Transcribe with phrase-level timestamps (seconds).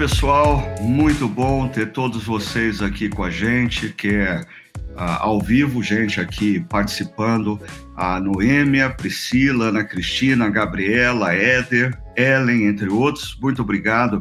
[0.00, 4.40] pessoal, muito bom ter todos vocês aqui com a gente, que é
[4.96, 7.60] uh, ao vivo, gente aqui participando,
[7.94, 13.38] a Noêmia, Priscila, Ana Cristina, Gabriela, Éder, Ellen, entre outros.
[13.42, 14.18] Muito obrigado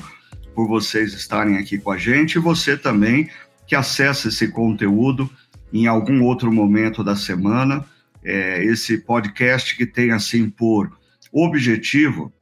[0.53, 3.29] por vocês estarem aqui com a gente e você também
[3.65, 5.29] que acessa esse conteúdo
[5.71, 7.85] em algum outro momento da semana.
[8.21, 10.91] É, esse podcast que tem assim por
[11.31, 12.33] objetivo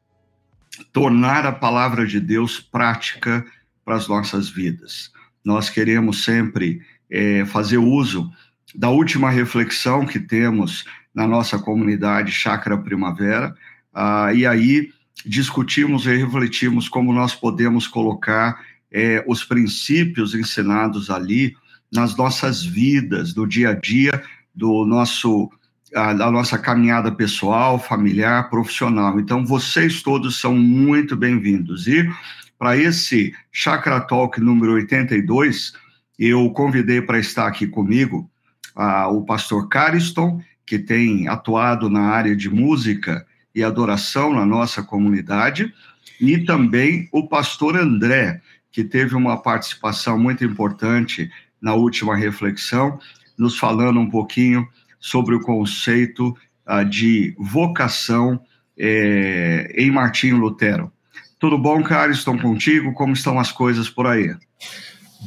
[0.97, 3.45] tornar a palavra de Deus prática
[3.85, 5.11] para as nossas vidas.
[5.45, 8.31] Nós queremos sempre é, fazer uso
[8.73, 13.55] da última reflexão que temos na nossa comunidade Chácara Primavera,
[13.93, 14.89] ah, e aí
[15.23, 18.59] discutimos e refletimos como nós podemos colocar
[18.91, 21.55] é, os princípios ensinados ali
[21.93, 25.51] nas nossas vidas, no dia a dia do nosso
[25.95, 29.19] a, a, nossa caminhada pessoal, familiar, profissional.
[29.19, 31.87] Então, vocês todos são muito bem-vindos.
[31.87, 32.09] E
[32.57, 35.73] para esse Chakra Talk número 82,
[36.17, 38.29] eu convidei para estar aqui comigo
[38.75, 44.83] a, o pastor Cariston, que tem atuado na área de música e adoração na nossa
[44.83, 45.73] comunidade,
[46.19, 52.99] e também o pastor André, que teve uma participação muito importante na última reflexão,
[53.37, 54.67] nos falando um pouquinho
[54.99, 56.35] sobre o conceito
[56.67, 58.41] uh, de vocação
[58.77, 60.91] é, em Martinho Lutero.
[61.39, 62.11] Tudo bom, cara?
[62.11, 62.93] Estão contigo?
[62.93, 64.35] Como estão as coisas por aí?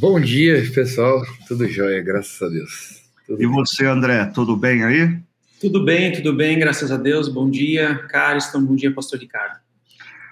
[0.00, 1.22] Bom dia, pessoal.
[1.46, 3.02] Tudo jóia, graças a Deus.
[3.26, 3.54] Tudo e bem.
[3.54, 5.18] você, André, tudo bem aí?
[5.60, 7.28] Tudo bem, tudo bem, graças a Deus.
[7.28, 8.64] Bom dia, Cariston.
[8.64, 9.58] Bom dia, pastor Ricardo.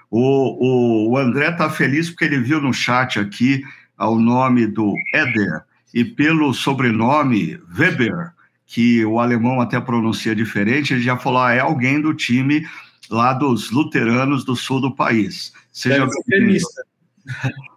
[0.09, 3.61] O, o, o André está feliz porque ele viu no chat aqui
[3.97, 5.61] o nome do Éder
[5.93, 8.31] e pelo sobrenome Weber
[8.69, 12.69] que o alemão até pronuncia diferente, ele já falou, ah, é alguém do time
[13.09, 15.51] lá dos luteranos do sul do país.
[15.73, 16.83] Seja gremista.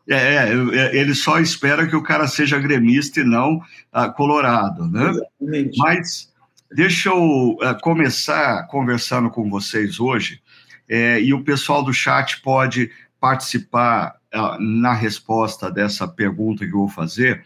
[0.06, 4.86] É, é, é, ele só espera que o cara seja gremista e não uh, colorado,
[4.86, 5.10] né?
[5.10, 5.78] Exatamente.
[5.78, 6.30] Mas
[6.70, 10.42] deixa eu uh, começar conversando com vocês hoje,
[10.86, 16.80] é, e o pessoal do chat pode participar uh, na resposta dessa pergunta que eu
[16.80, 17.42] vou fazer,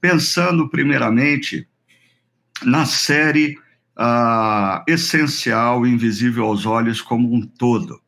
[0.00, 1.68] pensando primeiramente
[2.64, 3.58] na série
[4.86, 8.00] essencial, invisível aos olhos como um todo.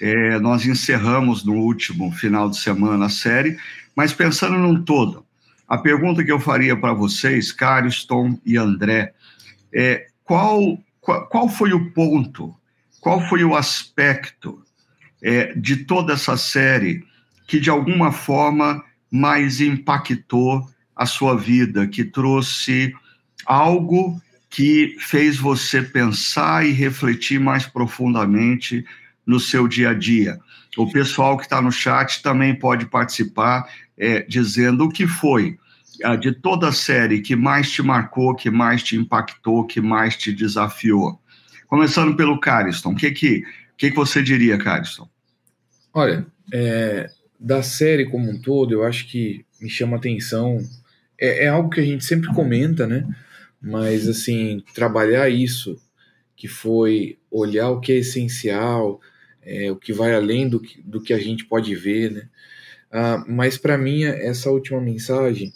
[0.00, 3.58] É, nós encerramos no último final de semana a série,
[3.94, 5.24] mas pensando num todo,
[5.68, 9.12] a pergunta que eu faria para vocês, Cariston e André,
[9.72, 12.54] é qual, qual, qual, foi o ponto,
[13.00, 14.62] qual foi o aspecto
[15.22, 17.04] é, de toda essa série
[17.46, 20.66] que de alguma forma mais impactou
[20.96, 22.94] a sua vida, que trouxe
[23.46, 24.20] algo
[24.50, 28.84] que fez você pensar e refletir mais profundamente
[29.26, 30.38] no seu dia a dia.
[30.76, 35.58] O pessoal que está no chat também pode participar, é, dizendo o que foi
[36.20, 40.32] de toda a série que mais te marcou, que mais te impactou, que mais te
[40.32, 41.20] desafiou.
[41.68, 43.42] Começando pelo Cariston, o que, que,
[43.76, 45.08] que, que você diria, Cariston?
[45.94, 50.58] Olha, é, da série como um todo, eu acho que me chama atenção.
[51.20, 53.06] É, é algo que a gente sempre comenta, né?
[53.62, 55.80] Mas assim trabalhar isso
[56.34, 59.00] que foi olhar o que é essencial
[59.40, 62.28] é, o que vai além do que, do que a gente pode ver né?
[62.90, 65.52] Ah, mas para mim essa última mensagem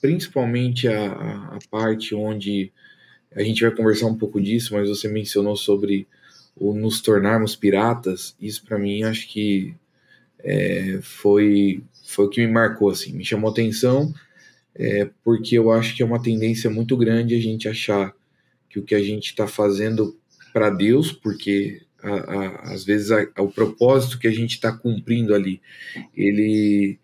[0.00, 2.70] principalmente a, a, parte onde
[3.34, 6.06] a gente vai conversar um pouco disso mas você mencionou sobre
[6.54, 9.74] o nos tornarmos piratas isso para mim acho que
[10.40, 14.12] é, foi foi o que me marcou assim me chamou atenção
[14.78, 18.14] é, porque eu acho que é uma tendência muito grande a gente achar
[18.70, 20.16] que o que a gente está fazendo
[20.52, 25.34] para Deus, porque a, a, às vezes a, o propósito que a gente está cumprindo
[25.34, 25.60] ali,
[26.16, 26.98] ele,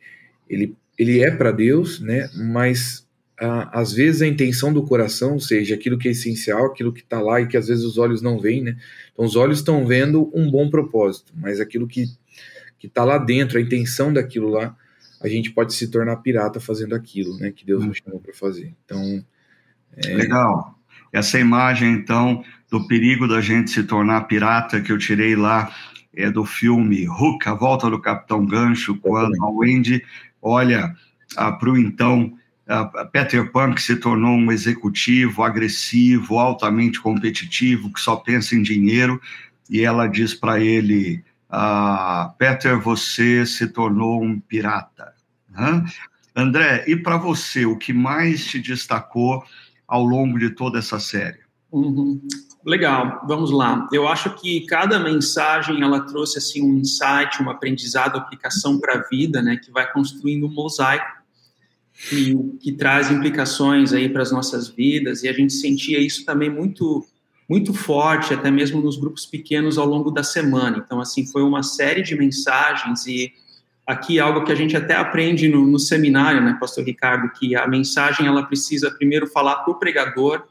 [0.49, 2.31] ele, ele é para Deus, né?
[2.35, 3.05] Mas
[3.37, 7.21] às vezes a intenção do coração, ou seja, aquilo que é essencial, aquilo que está
[7.21, 8.77] lá e que às vezes os olhos não veem, né?
[9.13, 12.07] Então os olhos estão vendo um bom propósito, mas aquilo que
[12.79, 14.77] que está lá dentro, a intenção daquilo lá,
[15.23, 17.51] a gente pode se tornar pirata fazendo aquilo, né?
[17.51, 18.75] Que Deus nos chamou para fazer.
[18.85, 19.25] Então.
[19.97, 20.15] É...
[20.15, 20.79] Legal.
[21.13, 25.73] Essa imagem, então, do perigo da gente se tornar pirata que eu tirei lá
[26.17, 30.05] é do filme Hook, A Volta do Capitão Gancho, quando a Wendy
[30.41, 30.95] olha
[31.37, 32.33] ah, para o então
[32.67, 38.63] ah, Peter Pan, que se tornou um executivo agressivo, altamente competitivo, que só pensa em
[38.63, 39.21] dinheiro,
[39.69, 41.23] e ela diz para ele:
[41.57, 45.15] ah, Peter, você se tornou um pirata.
[45.49, 45.85] Né?
[46.35, 49.45] André, e para você, o que mais te destacou
[49.87, 51.39] ao longo de toda essa série?
[51.71, 52.21] Uhum.
[52.67, 53.89] Legal, vamos lá.
[53.93, 59.09] Eu acho que cada mensagem ela trouxe assim um insight, um aprendizado, aplicação para a
[59.09, 61.23] vida, né, que vai construindo um mosaico
[62.09, 66.51] que, que traz implicações aí para as nossas vidas e a gente sentia isso também
[66.51, 67.07] muito
[67.49, 70.83] muito forte, até mesmo nos grupos pequenos ao longo da semana.
[70.85, 73.33] Então, assim, foi uma série de mensagens e
[73.87, 77.67] aqui algo que a gente até aprende no, no seminário, né, Pastor Ricardo, que a
[77.67, 80.43] mensagem ela precisa primeiro falar para o pregador,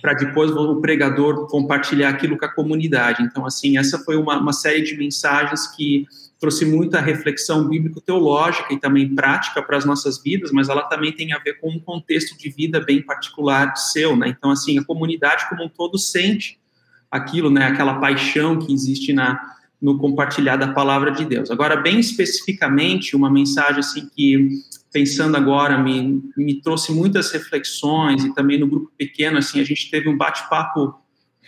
[0.00, 3.22] para depois o pregador compartilhar aquilo com a comunidade.
[3.22, 6.06] Então, assim, essa foi uma, uma série de mensagens que
[6.40, 11.32] trouxe muita reflexão bíblico-teológica e também prática para as nossas vidas, mas ela também tem
[11.32, 14.28] a ver com um contexto de vida bem particular seu, né?
[14.28, 16.58] Então, assim, a comunidade como um todo sente
[17.10, 17.66] aquilo, né?
[17.66, 21.52] Aquela paixão que existe na no compartilhar da palavra de Deus.
[21.52, 24.60] Agora, bem especificamente, uma mensagem assim que
[24.92, 29.88] pensando agora me, me trouxe muitas reflexões e também no grupo pequeno assim a gente
[29.90, 30.98] teve um bate-papo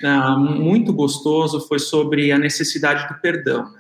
[0.04, 3.79] uh, muito gostoso foi sobre a necessidade do perdão né?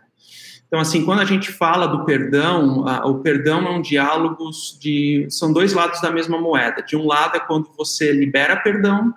[0.70, 5.26] Então, assim, quando a gente fala do perdão, o perdão é um diálogo de.
[5.28, 6.80] São dois lados da mesma moeda.
[6.80, 9.12] De um lado é quando você libera perdão,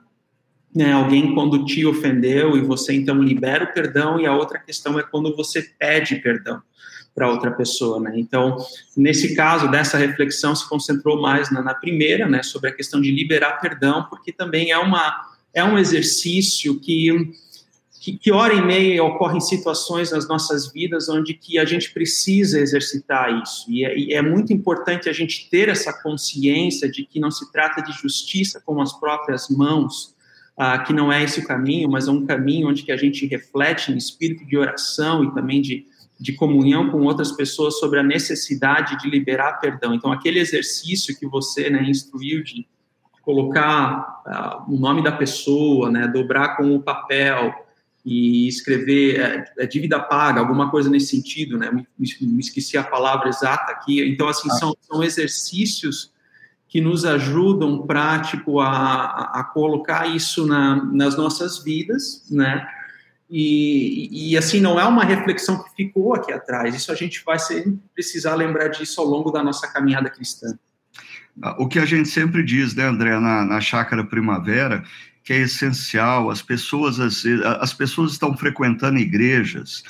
[0.76, 4.98] né, alguém quando te ofendeu e você então libera o perdão, e a outra questão
[4.98, 6.60] é quando você pede perdão
[7.14, 8.14] para outra pessoa, né?
[8.16, 8.58] Então,
[8.98, 13.12] nesse caso dessa reflexão se concentrou mais na, na primeira, né, sobre a questão de
[13.12, 17.32] liberar perdão, porque também é uma é um exercício que
[18.04, 22.60] que, que hora e meia ocorrem situações nas nossas vidas onde que a gente precisa
[22.60, 23.72] exercitar isso.
[23.72, 27.50] E é, e é, muito importante a gente ter essa consciência de que não se
[27.50, 30.14] trata de justiça com as próprias mãos,
[30.58, 33.26] ah, que não é esse o caminho, mas é um caminho onde que a gente
[33.26, 35.86] reflete em espírito de oração e também de,
[36.20, 39.94] de comunhão com outras pessoas sobre a necessidade de liberar perdão.
[39.94, 42.68] Então, aquele exercício que você né, instruiu de
[43.22, 47.63] colocar ah, o nome da pessoa, né, dobrar com o papel,
[48.06, 51.72] e escrever é, é, dívida paga, alguma coisa nesse sentido, né?
[51.72, 54.02] Me, me, esqueci a palavra exata aqui.
[54.06, 54.56] Então, assim, ah.
[54.56, 56.12] são, são exercícios
[56.68, 62.68] que nos ajudam para, tipo, a, a colocar isso na, nas nossas vidas, né?
[63.30, 67.40] E, e, assim, não é uma reflexão que ficou aqui atrás, isso a gente vai
[67.40, 70.58] ser, precisar lembrar disso ao longo da nossa caminhada cristã.
[71.58, 74.84] O que a gente sempre diz, né, André, na, na Chácara Primavera,
[75.24, 76.30] que é essencial.
[76.30, 77.24] As pessoas, as,
[77.60, 79.84] as pessoas estão frequentando igrejas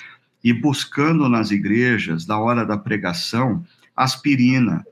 [0.43, 3.65] e buscando nas igrejas, na hora da pregação,
[3.95, 4.85] aspirina.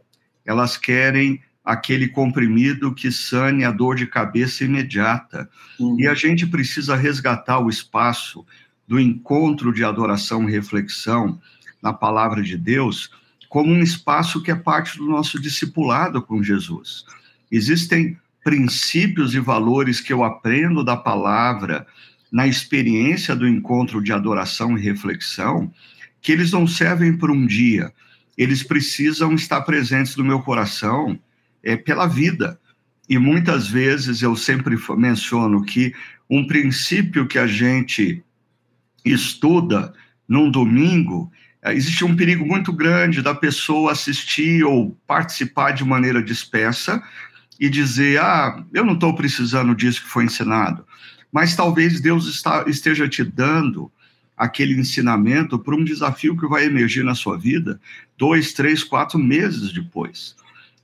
[0.46, 5.50] Elas querem aquele comprimido que sane a dor de cabeça imediata.
[5.80, 6.00] Uhum.
[6.00, 8.46] E a gente precisa resgatar o espaço
[8.88, 11.40] do encontro de adoração e reflexão
[11.82, 13.12] na palavra de Deus
[13.48, 17.06] como um espaço que é parte do nosso discipulado com Jesus.
[17.52, 21.86] Existem princípios e valores que eu aprendo da palavra
[22.32, 25.72] na experiência do encontro de adoração e reflexão,
[26.22, 27.92] que eles não servem por um dia,
[28.38, 31.20] eles precisam estar presentes no meu coração
[31.62, 32.60] é, pela vida.
[33.10, 35.94] E muitas vezes eu sempre menciono que
[36.30, 38.24] um princípio que a gente
[39.04, 39.94] estuda
[40.28, 41.30] num domingo,
[41.62, 47.04] é, existe um perigo muito grande da pessoa assistir ou participar de maneira dispersa,
[47.62, 50.84] e dizer: ah, eu não estou precisando disso que foi ensinado.
[51.32, 53.90] Mas talvez Deus está, esteja te dando
[54.36, 57.80] aquele ensinamento para um desafio que vai emergir na sua vida
[58.18, 60.36] dois, três, quatro meses depois.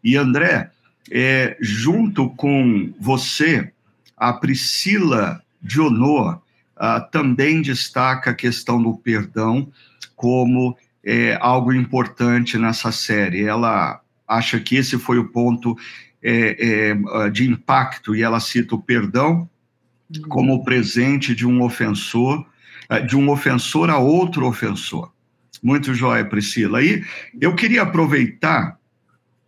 [0.03, 0.69] E André,
[1.09, 3.71] é, junto com você,
[4.15, 6.39] a Priscila Dionor
[6.75, 9.67] ah, também destaca a questão do perdão
[10.15, 13.43] como é, algo importante nessa série.
[13.43, 15.75] Ela acha que esse foi o ponto
[16.21, 19.49] é, é, de impacto, e ela cita o perdão
[20.29, 22.45] como o presente de um ofensor,
[22.89, 25.11] é, de um ofensor a outro ofensor.
[25.61, 26.83] Muito jóia, Priscila.
[26.83, 27.03] E
[27.39, 28.77] eu queria aproveitar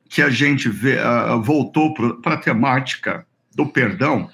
[0.10, 4.30] que a gente vê, uh, voltou para a temática do perdão,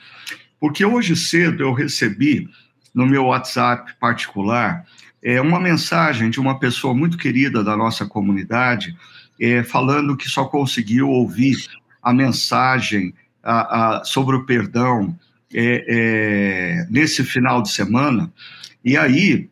[0.60, 2.50] porque hoje cedo eu recebi
[2.94, 4.86] no meu WhatsApp particular
[5.22, 8.96] é, uma mensagem de uma pessoa muito querida da nossa comunidade,
[9.42, 11.58] é, falando que só conseguiu ouvir
[12.06, 15.18] a mensagem a, a, sobre o perdão
[15.52, 18.32] é, é, nesse final de semana,
[18.84, 19.50] e aí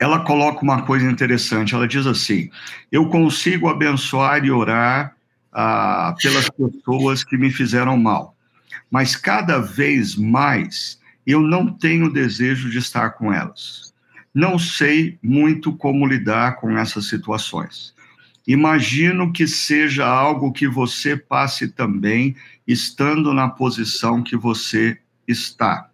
[0.00, 1.74] ela coloca uma coisa interessante.
[1.74, 2.50] Ela diz assim:
[2.90, 5.14] Eu consigo abençoar e orar
[5.52, 8.34] ah, pelas pessoas que me fizeram mal,
[8.90, 13.92] mas cada vez mais eu não tenho desejo de estar com elas.
[14.34, 17.95] Não sei muito como lidar com essas situações.
[18.46, 22.36] Imagino que seja algo que você passe também
[22.66, 25.90] estando na posição que você está.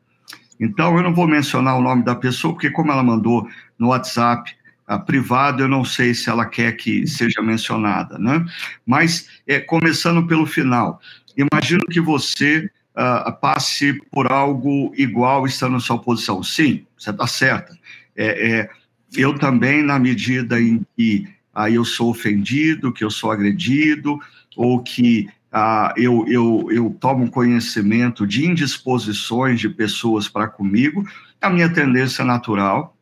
[0.60, 4.54] Então, eu não vou mencionar o nome da pessoa, porque como ela mandou no WhatsApp
[4.88, 8.44] uh, privado, eu não sei se ela quer que seja mencionada, né?
[8.86, 11.00] Mas, é, começando pelo final,
[11.36, 16.42] imagino que você uh, passe por algo igual estando na sua posição.
[16.42, 17.76] Sim, você está certa.
[18.14, 18.70] É, é,
[19.16, 24.18] eu também, na medida em que aí eu sou ofendido, que eu sou agredido,
[24.56, 31.06] ou que ah, eu, eu, eu tomo conhecimento de indisposições de pessoas para comigo,
[31.40, 32.96] a minha tendência natural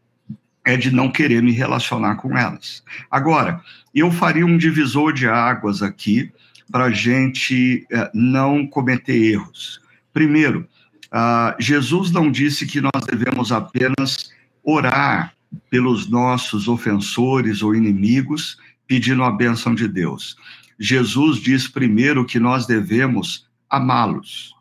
[0.64, 2.82] é de não querer me relacionar com elas.
[3.10, 3.60] Agora,
[3.94, 6.30] eu faria um divisor de águas aqui
[6.70, 9.80] para a gente eh, não cometer erros.
[10.12, 10.66] Primeiro,
[11.10, 14.30] ah, Jesus não disse que nós devemos apenas
[14.62, 15.34] orar
[15.68, 20.36] pelos nossos ofensores ou inimigos, pedindo a bênção de Deus.
[20.78, 24.54] Jesus diz primeiro que nós devemos amá-los.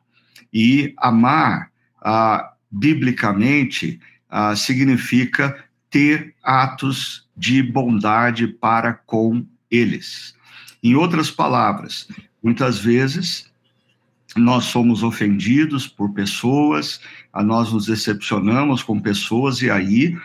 [0.54, 10.36] E amar, ah, biblicamente, ah, significa ter atos de bondade para com eles.
[10.84, 12.08] Em outras palavras,
[12.44, 13.50] muitas vezes
[14.36, 17.02] nós somos ofendidos por pessoas,
[17.34, 20.16] nós nos decepcionamos com pessoas, e aí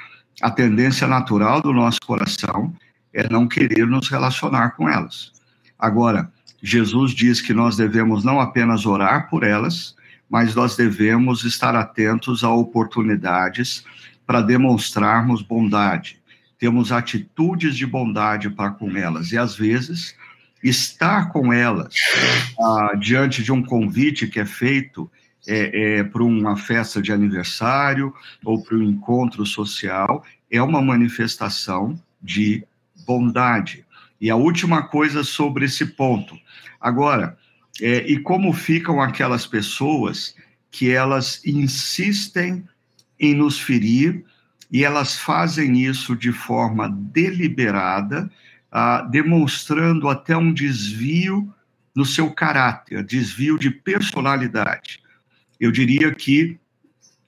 [0.40, 2.74] a tendência natural do nosso coração
[3.12, 5.32] é não querer nos relacionar com elas.
[5.78, 6.30] Agora,
[6.62, 9.94] Jesus diz que nós devemos não apenas orar por elas,
[10.28, 13.84] mas nós devemos estar atentos a oportunidades
[14.26, 16.18] para demonstrarmos bondade.
[16.58, 20.16] Temos atitudes de bondade para com elas, e às vezes
[20.62, 21.94] estar com elas
[22.58, 25.10] ah, diante de um convite que é feito
[25.46, 32.00] é, é, para uma festa de aniversário ou para um encontro social é uma manifestação
[32.22, 32.64] de
[33.06, 33.84] bondade.
[34.20, 36.38] E a última coisa sobre esse ponto.
[36.80, 37.36] Agora,
[37.80, 40.34] é, e como ficam aquelas pessoas
[40.70, 42.64] que elas insistem
[43.18, 44.24] em nos ferir
[44.70, 48.30] e elas fazem isso de forma deliberada,
[48.72, 51.52] ah, demonstrando até um desvio
[51.94, 55.03] no seu caráter, desvio de personalidade.
[55.64, 56.58] Eu diria que,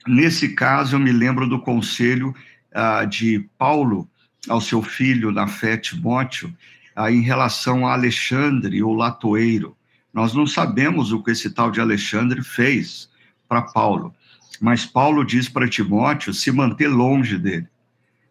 [0.06, 2.34] nesse caso, eu me lembro do conselho
[2.70, 4.06] ah, de Paulo
[4.46, 6.54] ao seu filho na fé, Timóteo,
[6.94, 9.74] ah, em relação a Alexandre, o latoeiro.
[10.12, 13.08] Nós não sabemos o que esse tal de Alexandre fez
[13.48, 14.14] para Paulo,
[14.60, 17.66] mas Paulo diz para Timóteo se manter longe dele.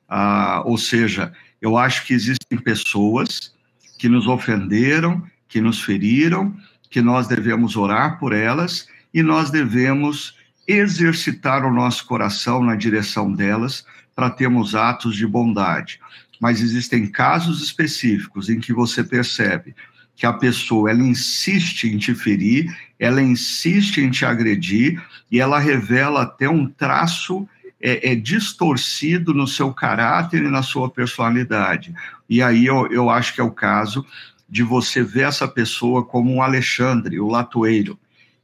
[0.08, 3.56] Ah, ou seja, eu acho que existem pessoas
[3.98, 6.56] que nos ofenderam, que nos feriram,
[6.92, 10.36] que nós devemos orar por elas e nós devemos
[10.68, 16.02] exercitar o nosso coração na direção delas para termos atos de bondade.
[16.38, 19.74] Mas existem casos específicos em que você percebe
[20.18, 25.60] que a pessoa ela insiste em te ferir, ela insiste em te agredir e ela
[25.60, 27.48] revela até um traço
[27.80, 31.94] é, é, distorcido no seu caráter e na sua personalidade.
[32.30, 34.06] E aí eu, eu acho que é o caso
[34.50, 37.98] de você ver essa pessoa como um Alexandre, o latoeiro,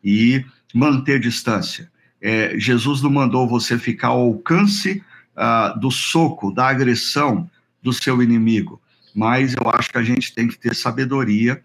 [0.03, 1.91] e manter distância.
[2.21, 5.03] É, Jesus não mandou você ficar ao alcance
[5.35, 7.49] ah, do soco, da agressão
[7.81, 8.81] do seu inimigo,
[9.15, 11.63] mas eu acho que a gente tem que ter sabedoria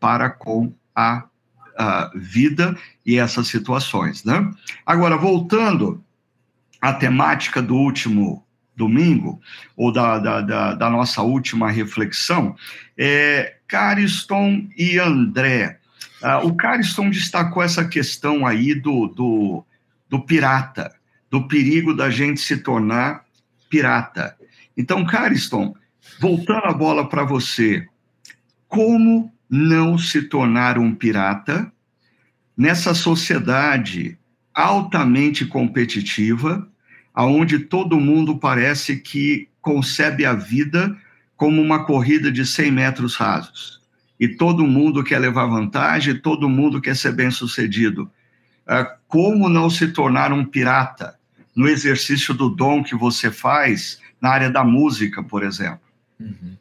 [0.00, 1.24] para com a,
[1.76, 4.50] a vida e essas situações, né?
[4.86, 6.02] Agora, voltando
[6.80, 9.40] a temática do último domingo,
[9.76, 12.54] ou da, da, da, da nossa última reflexão,
[12.96, 15.77] é Cariston e André.
[16.22, 19.64] Uh, o Cariston destacou essa questão aí do, do,
[20.08, 20.94] do pirata,
[21.30, 23.24] do perigo da gente se tornar
[23.70, 24.36] pirata.
[24.76, 25.74] Então, Cariston,
[26.20, 27.86] voltando a bola para você,
[28.66, 31.70] como não se tornar um pirata
[32.56, 34.18] nessa sociedade
[34.52, 36.68] altamente competitiva,
[37.14, 40.96] aonde todo mundo parece que concebe a vida
[41.36, 43.77] como uma corrida de 100 metros rasos.
[44.18, 48.10] E todo mundo quer levar vantagem, todo mundo quer ser bem-sucedido.
[48.66, 51.16] Ah, como não se tornar um pirata
[51.54, 55.80] no exercício do dom que você faz na área da música, por exemplo?
[56.20, 56.56] Uhum.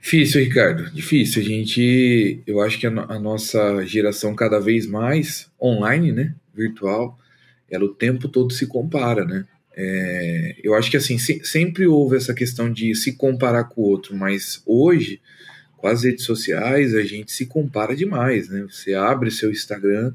[0.00, 1.42] Difícil, Ricardo, difícil.
[1.42, 7.18] A gente, eu acho que a, a, nossa geração cada vez mais online, né, virtual,
[7.70, 9.44] ela o tempo todo se compara, né?
[9.76, 13.84] É, eu acho que assim se, sempre houve essa questão de se comparar com o
[13.84, 15.20] outro, mas hoje
[15.80, 18.66] com as redes sociais a gente se compara demais, né?
[18.68, 20.12] Você abre seu Instagram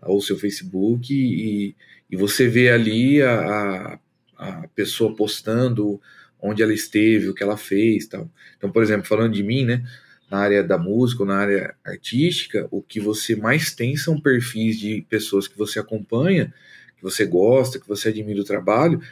[0.00, 1.76] ou seu Facebook e,
[2.10, 3.98] e você vê ali a,
[4.38, 6.00] a, a pessoa postando
[6.40, 8.30] onde ela esteve, o que ela fez, tal.
[8.56, 9.84] Então, por exemplo, falando de mim, né,
[10.30, 14.78] na área da música ou na área artística, o que você mais tem são perfis
[14.78, 16.52] de pessoas que você acompanha,
[16.96, 19.02] que você gosta, que você admira o trabalho,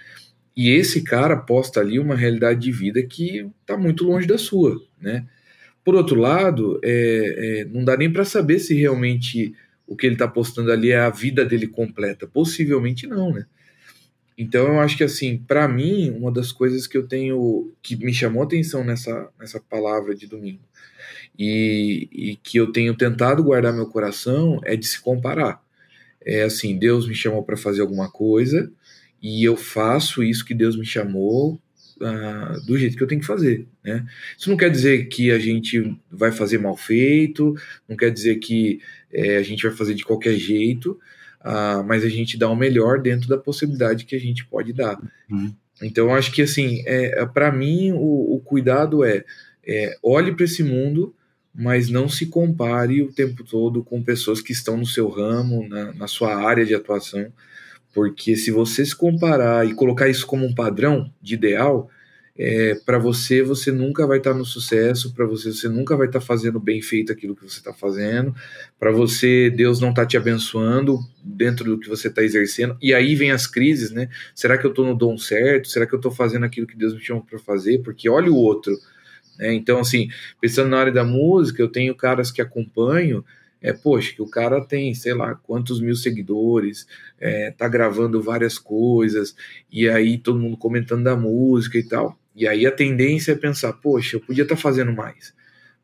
[0.56, 4.82] e esse cara posta ali uma realidade de vida que está muito longe da sua,
[4.99, 5.26] né?
[5.84, 9.54] Por outro lado, é, é, não dá nem para saber se realmente
[9.86, 12.26] o que ele está postando ali é a vida dele completa.
[12.26, 13.46] Possivelmente não, né?
[14.36, 18.14] Então eu acho que assim, para mim, uma das coisas que eu tenho que me
[18.14, 20.62] chamou atenção nessa, nessa palavra de domingo
[21.38, 25.62] e, e que eu tenho tentado guardar meu coração é de se comparar.
[26.24, 28.72] É assim, Deus me chamou para fazer alguma coisa
[29.20, 31.60] e eu faço isso que Deus me chamou
[32.66, 34.04] do jeito que eu tenho que fazer, né?
[34.37, 37.54] Isso não quer dizer que a gente vai fazer mal feito,
[37.88, 38.80] não quer dizer que
[39.12, 40.99] é, a gente vai fazer de qualquer jeito,
[41.40, 45.00] uh, mas a gente dá o melhor dentro da possibilidade que a gente pode dar.
[45.30, 45.54] Uhum.
[45.82, 49.25] Então, acho que assim, é, para mim o, o, cuidado é,
[49.66, 51.14] é olhe para esse mundo
[51.54, 55.92] mas não se compare o tempo todo com pessoas que estão no seu ramo, na,
[55.92, 57.30] na sua área de atuação,
[57.92, 61.90] porque se você se comparar e colocar isso como um padrão de ideal,
[62.37, 66.06] é, para você você nunca vai estar tá no sucesso, para você você nunca vai
[66.06, 68.34] estar tá fazendo bem feito aquilo que você está fazendo,
[68.78, 73.14] para você Deus não está te abençoando dentro do que você está exercendo, e aí
[73.14, 74.08] vem as crises, né?
[74.34, 75.68] Será que eu estou no dom certo?
[75.68, 77.78] Será que eu estou fazendo aquilo que Deus me chamou para fazer?
[77.82, 78.72] Porque olha o outro
[79.38, 79.52] né?
[79.54, 80.08] Então, assim,
[80.40, 83.25] pensando na área da música, eu tenho caras que acompanho,
[83.62, 86.87] é, poxa, que o cara tem, sei lá, quantos mil seguidores,
[87.21, 89.37] é, tá gravando várias coisas,
[89.71, 92.19] e aí todo mundo comentando da música e tal.
[92.35, 95.33] E aí a tendência é pensar, poxa, eu podia estar tá fazendo mais.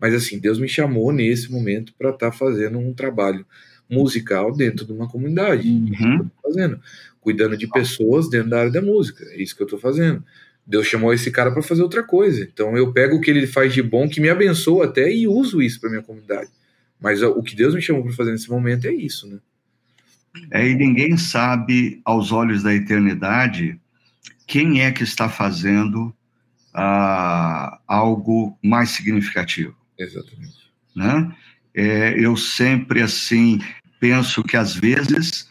[0.00, 3.46] Mas assim, Deus me chamou nesse momento para estar tá fazendo um trabalho
[3.88, 5.68] musical dentro de uma comunidade.
[5.68, 6.30] Uhum.
[6.42, 6.80] fazendo.
[7.20, 9.24] Cuidando de pessoas dentro da área da música.
[9.30, 10.22] É isso que eu estou fazendo.
[10.66, 12.42] Deus chamou esse cara para fazer outra coisa.
[12.42, 15.62] Então eu pego o que ele faz de bom, que me abençoa até, e uso
[15.62, 16.50] isso para minha comunidade.
[17.00, 19.38] Mas o que Deus me chamou para fazer nesse momento é isso, né?
[20.50, 23.80] É, e ninguém sabe, aos olhos da eternidade,
[24.46, 26.14] quem é que está fazendo
[26.74, 29.74] ah, algo mais significativo.
[29.98, 30.70] Exatamente.
[30.94, 31.34] Né?
[31.74, 33.60] É, eu sempre, assim,
[34.00, 35.48] penso que às vezes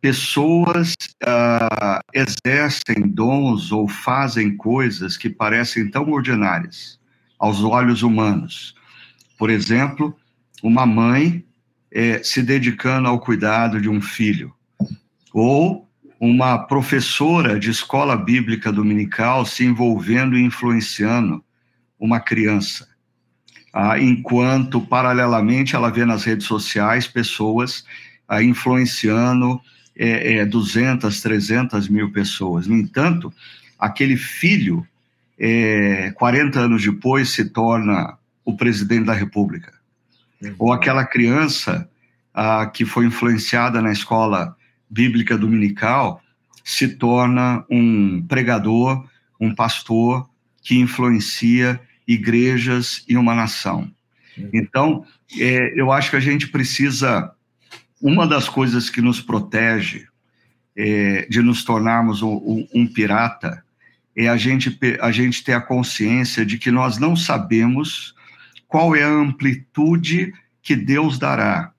[0.00, 6.98] pessoas uh, exercem dons ou fazem coisas que parecem tão ordinárias
[7.38, 8.74] aos olhos humanos.
[9.36, 10.16] Por exemplo,
[10.62, 11.44] uma mãe
[11.90, 14.54] é, se dedicando ao cuidado de um filho,
[15.32, 15.88] ou
[16.20, 21.44] uma professora de escola bíblica dominical se envolvendo e influenciando
[21.98, 22.88] uma criança,
[23.72, 27.84] ah, enquanto, paralelamente, ela vê nas redes sociais pessoas
[28.26, 29.60] ah, influenciando
[29.96, 32.66] é, é, 200, 300 mil pessoas.
[32.66, 33.32] No entanto,
[33.78, 34.86] aquele filho,
[35.38, 39.77] é, 40 anos depois, se torna o presidente da República.
[40.42, 40.54] Uhum.
[40.58, 41.88] Ou aquela criança
[42.32, 44.56] ah, que foi influenciada na escola
[44.88, 46.22] bíblica dominical
[46.64, 49.04] se torna um pregador,
[49.40, 50.28] um pastor
[50.62, 53.90] que influencia igrejas e uma nação.
[54.36, 54.50] Uhum.
[54.52, 55.06] Então,
[55.38, 57.32] é, eu acho que a gente precisa
[58.00, 60.06] uma das coisas que nos protege
[60.76, 63.64] é, de nos tornarmos um, um, um, pirata
[64.14, 68.14] é a gente, a gente ter a consciência de que nós não sabemos
[68.68, 71.72] qual é a amplitude que Deus dará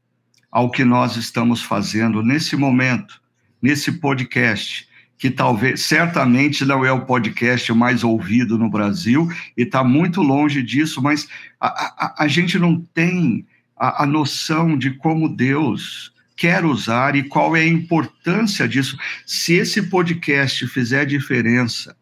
[0.52, 3.22] ao que nós estamos fazendo nesse momento,
[3.62, 9.84] nesse podcast, que talvez, certamente não é o podcast mais ouvido no Brasil e está
[9.84, 11.28] muito longe disso, mas
[11.60, 13.46] a, a, a gente não tem
[13.78, 18.98] a, a noção de como Deus quer usar e qual é a importância disso.
[19.26, 21.96] Se esse podcast fizer diferença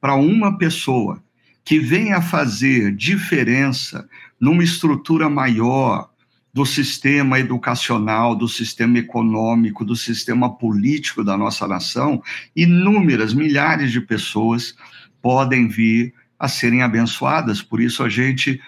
[0.00, 1.22] para uma pessoa
[1.64, 6.10] que venha fazer diferença numa estrutura maior
[6.52, 12.22] do sistema educacional, do sistema econômico, do sistema político da nossa nação,
[12.54, 14.76] inúmeras, milhares de pessoas
[15.20, 17.60] podem vir a serem abençoadas.
[17.60, 18.60] Por isso a gente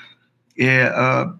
[0.59, 1.39] é, uh,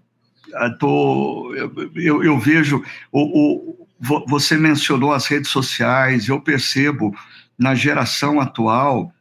[0.53, 3.87] ah, tô, eu, eu, eu vejo, o, o,
[4.27, 7.13] você mencionou as redes sociais, eu percebo
[7.57, 9.11] na geração atual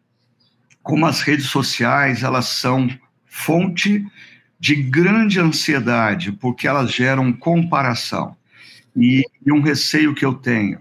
[0.87, 2.89] como as redes sociais elas são
[3.27, 4.07] fonte
[4.59, 8.37] de grande ansiedade, porque elas geram comparação.
[8.97, 10.79] E, e um receio que eu tenho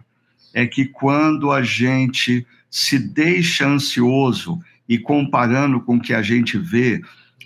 [0.54, 6.56] é que quando a gente se deixa ansioso e comparando com o que a gente
[6.56, 7.02] vê,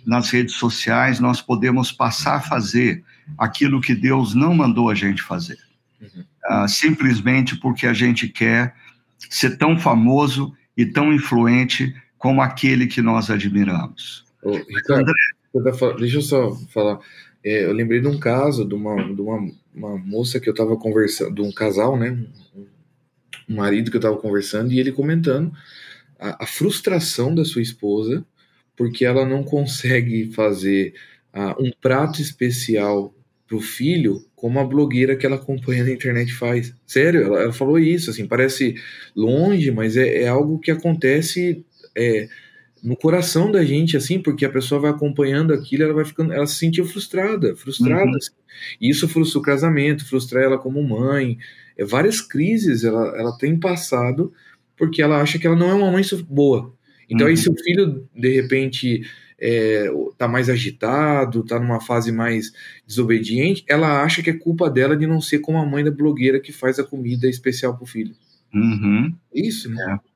[0.06, 3.02] nas redes sociais, nós podemos passar a fazer
[3.38, 5.60] aquilo que Deus não mandou a gente fazer.
[6.02, 6.64] Uhum.
[6.64, 8.76] Uh, simplesmente porque a gente quer
[9.30, 14.26] ser tão famoso e tão influente como aquele que nós admiramos.
[14.44, 15.10] Ô, Ricardo,
[15.54, 15.96] André...
[15.98, 17.00] deixa eu só falar.
[17.44, 20.76] É, eu lembrei de um caso de uma, de uma, uma moça que eu estava
[20.76, 22.12] conversando, de um casal, né?
[22.56, 22.68] Um,
[23.50, 25.52] um marido que eu estava conversando e ele comentando
[26.20, 28.24] a, a, frustração da sua esposa
[28.76, 30.94] porque ela não consegue fazer
[31.34, 33.14] uh, um prato especial
[33.48, 36.74] para o filho como a blogueira que ela acompanha na internet faz.
[36.86, 38.76] Sério, ela, ela falou isso, assim, parece
[39.16, 41.66] longe, mas é, é algo que acontece
[41.98, 42.28] é,
[42.84, 46.48] no coração da gente, assim, porque a pessoa vai acompanhando aquilo, ela vai ficando, ela
[46.48, 48.06] se sentiu frustrada, frustrada.
[48.06, 48.16] Uhum.
[48.16, 48.32] Assim.
[48.80, 51.38] E isso frustra o casamento, frustra ela como mãe.
[51.78, 54.34] É, várias crises ela, ela tem passado
[54.78, 56.74] porque ela acha que ela não é uma mãe boa.
[57.10, 57.32] Então uhum.
[57.32, 59.02] aí se o filho, de repente,
[59.42, 62.52] é, tá mais agitado, tá numa fase mais
[62.88, 66.40] desobediente, ela acha que é culpa dela de não ser como a mãe da blogueira
[66.40, 68.16] que faz a comida especial pro filho.
[68.54, 69.14] Uhum.
[69.34, 70.00] Isso, né?
[70.06, 70.09] É.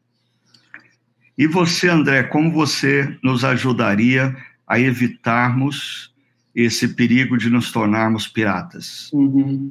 [1.38, 4.36] E você, André, como você nos ajudaria
[4.68, 6.14] a evitarmos
[6.54, 9.10] esse perigo de nos tornarmos piratas?
[9.12, 9.70] Uhum.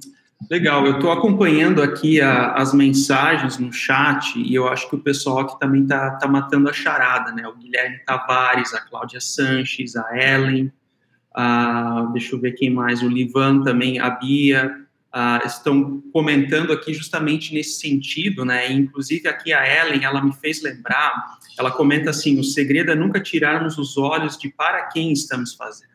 [0.50, 5.00] Legal, eu estou acompanhando aqui a, as mensagens no chat e eu acho que o
[5.00, 7.46] pessoal aqui também está tá matando a charada, né?
[7.46, 10.72] O Guilherme Tavares, a Cláudia Sanches, a Ellen,
[11.34, 14.81] a, deixa eu ver quem mais, o Livan também, a Bia,
[15.12, 18.72] a, estão comentando aqui justamente nesse sentido, né?
[18.72, 21.12] inclusive aqui a Ellen, ela me fez lembrar,
[21.58, 25.92] ela comenta assim, o segredo é nunca tirarmos os olhos de para quem estamos fazendo.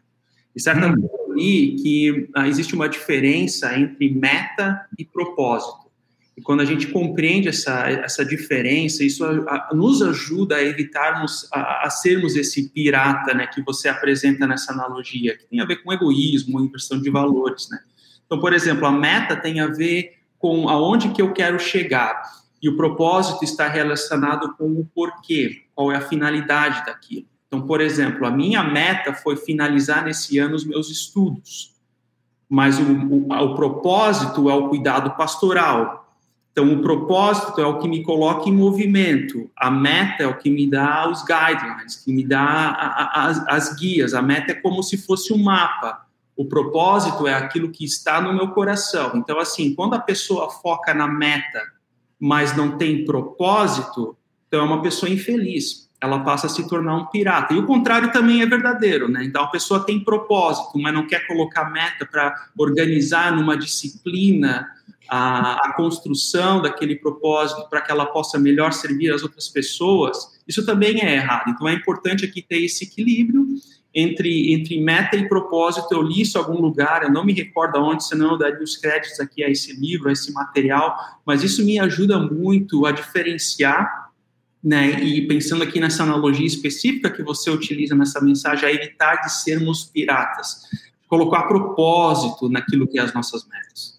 [0.55, 1.09] E certamente hum.
[1.27, 5.87] eu li que ah, existe uma diferença entre meta e propósito.
[6.35, 11.47] E quando a gente compreende essa, essa diferença, isso a, a, nos ajuda a evitarmos,
[11.51, 15.77] a, a, sermos esse pirata né, que você apresenta nessa analogia, que tem a ver
[15.77, 17.67] com egoísmo, inversão de valores.
[17.71, 17.79] Né?
[18.27, 22.21] Então, por exemplo, a meta tem a ver com aonde que eu quero chegar.
[22.61, 27.25] E o propósito está relacionado com o porquê, qual é a finalidade daquilo.
[27.47, 31.73] Então, por exemplo, a minha meta foi finalizar nesse ano os meus estudos,
[32.49, 36.05] mas o, o, o propósito é o cuidado pastoral.
[36.51, 40.49] Então, o propósito é o que me coloca em movimento, a meta é o que
[40.49, 44.13] me dá os guidelines, que me dá a, a, as, as guias.
[44.13, 46.06] A meta é como se fosse um mapa.
[46.37, 49.11] O propósito é aquilo que está no meu coração.
[49.15, 51.61] Então, assim, quando a pessoa foca na meta,
[52.19, 54.15] mas não tem propósito,
[54.47, 57.53] então é uma pessoa infeliz ela passa a se tornar um pirata.
[57.53, 59.23] E o contrário também é verdadeiro, né?
[59.23, 64.67] Então a pessoa tem propósito, mas não quer colocar meta para organizar numa disciplina
[65.09, 70.37] a, a, construção daquele propósito para que ela possa melhor servir as outras pessoas.
[70.47, 71.49] Isso também é errado.
[71.49, 73.47] Então é importante aqui ter esse equilíbrio
[73.97, 75.91] entre, entre meta e propósito.
[75.91, 78.77] Eu li isso em algum lugar, eu não me recordo aonde, senão eu daria os
[78.77, 84.11] créditos aqui a esse livro, a esse material, mas isso me ajuda muito a diferenciar
[84.63, 89.31] né, e pensando aqui nessa analogia específica que você utiliza nessa mensagem, a evitar de
[89.31, 90.61] sermos piratas,
[91.07, 93.97] colocar propósito naquilo que é as nossas metas.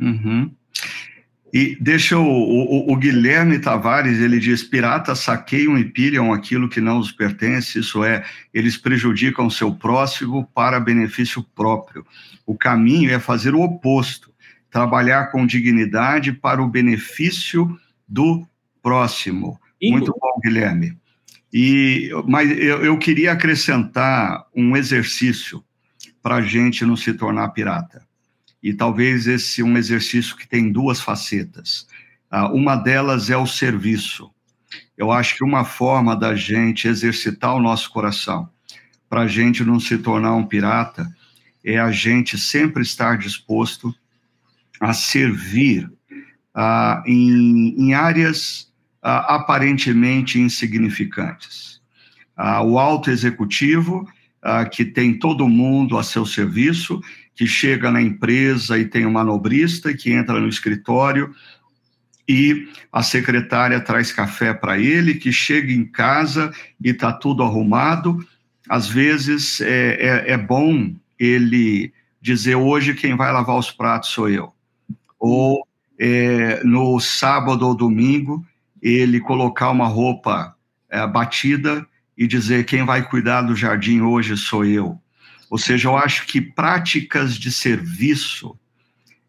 [0.00, 0.50] Uhum.
[1.52, 6.80] E deixa o, o, o, Guilherme Tavares, ele diz, piratas saqueiam e pilham aquilo que
[6.80, 12.06] não os pertence, isso é, eles prejudicam seu próximo para benefício próprio.
[12.46, 14.32] O caminho é fazer o oposto,
[14.70, 18.46] trabalhar com dignidade para o benefício do
[18.82, 19.60] próximo.
[19.82, 20.96] Muito bom, Guilherme.
[21.52, 25.62] E, mas eu, eu queria acrescentar um exercício
[26.22, 28.06] para a gente não se tornar pirata.
[28.62, 31.86] E talvez esse um exercício que tem duas facetas.
[32.32, 34.30] Uh, uma delas é o serviço.
[34.96, 38.48] Eu acho que uma forma da gente exercitar o nosso coração
[39.08, 41.06] para a gente não se tornar um pirata
[41.64, 43.94] é a gente sempre estar disposto
[44.80, 45.90] a servir
[46.56, 48.72] uh, em, em áreas
[49.02, 51.80] uh, aparentemente insignificantes.
[52.38, 54.08] Uh, o alto executivo,
[54.42, 57.00] uh, que tem todo mundo a seu serviço,
[57.34, 61.34] que chega na empresa e tem um manobrista que entra no escritório
[62.28, 68.24] e a secretária traz café para ele, que chega em casa e está tudo arrumado.
[68.68, 69.94] Às vezes é,
[70.28, 74.52] é, é bom ele dizer hoje quem vai lavar os pratos sou eu.
[75.18, 75.66] Ou
[75.98, 78.44] é, no sábado ou domingo
[78.80, 80.54] ele colocar uma roupa
[80.88, 85.01] é, batida e dizer quem vai cuidar do jardim hoje sou eu.
[85.52, 88.58] Ou seja, eu acho que práticas de serviço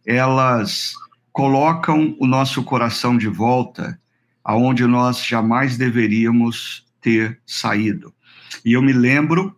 [0.06, 0.94] elas
[1.34, 4.00] colocam o nosso coração de volta
[4.42, 8.14] aonde nós jamais deveríamos ter saído.
[8.64, 9.54] E eu me lembro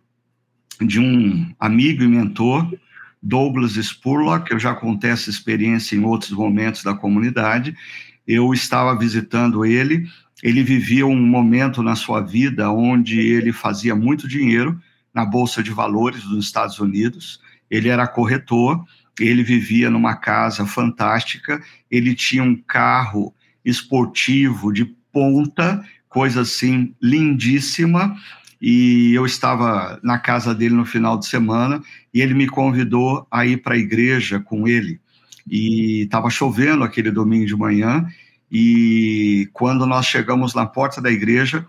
[0.80, 2.68] de um amigo e mentor,
[3.22, 7.76] Douglas Spurlock, eu já contei essa experiência em outros momentos da comunidade,
[8.26, 10.10] eu estava visitando ele,
[10.42, 14.76] ele vivia um momento na sua vida onde ele fazia muito dinheiro
[15.16, 18.84] na Bolsa de Valores dos Estados Unidos, ele era corretor,
[19.18, 21.58] ele vivia numa casa fantástica,
[21.90, 28.14] ele tinha um carro esportivo de ponta, coisa assim lindíssima.
[28.60, 33.46] E eu estava na casa dele no final de semana e ele me convidou a
[33.46, 35.00] ir para a igreja com ele.
[35.50, 38.06] E estava chovendo aquele domingo de manhã.
[38.52, 41.66] E quando nós chegamos na porta da igreja,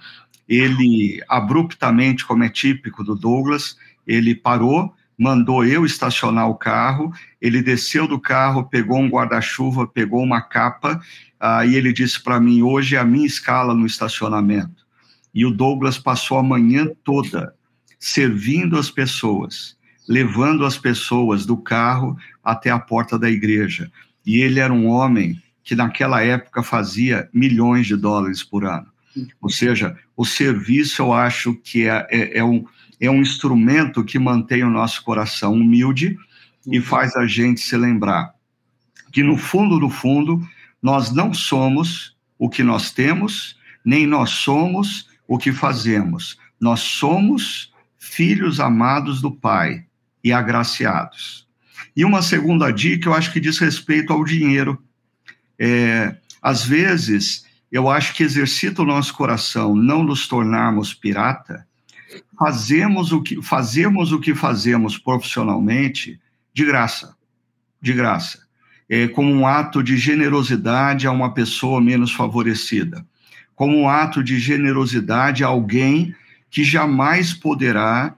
[0.47, 7.62] ele abruptamente, como é típico do Douglas, ele parou, mandou eu estacionar o carro, ele
[7.62, 11.01] desceu do carro, pegou um guarda-chuva, pegou uma capa,
[11.67, 14.86] e ele disse para mim: hoje é a minha escala no estacionamento.
[15.33, 17.53] E o Douglas passou a manhã toda
[17.99, 19.75] servindo as pessoas,
[20.07, 23.91] levando as pessoas do carro até a porta da igreja.
[24.25, 28.88] E ele era um homem que naquela época fazia milhões de dólares por ano.
[29.41, 32.65] Ou seja, o serviço eu acho que é, é, é, um,
[32.99, 36.17] é um instrumento que mantém o nosso coração humilde
[36.65, 38.38] e faz a gente se lembrar
[39.17, 40.47] que no fundo do fundo
[40.80, 46.38] nós não somos o que nós temos, nem nós somos o que fazemos.
[46.62, 49.86] Nós somos filhos amados do Pai
[50.23, 51.47] e agraciados.
[51.95, 54.80] E uma segunda dica, eu acho que diz respeito ao dinheiro.
[55.58, 61.67] É, às vezes, eu acho que exercita o nosso coração não nos tornarmos pirata,
[62.38, 66.19] fazemos o que fazemos o que fazemos profissionalmente
[66.53, 67.15] de graça,
[67.82, 68.39] de graça,
[68.89, 73.06] é, como um ato de generosidade a uma pessoa menos favorecida,
[73.53, 76.15] como um ato de generosidade a alguém
[76.49, 78.15] que jamais poderá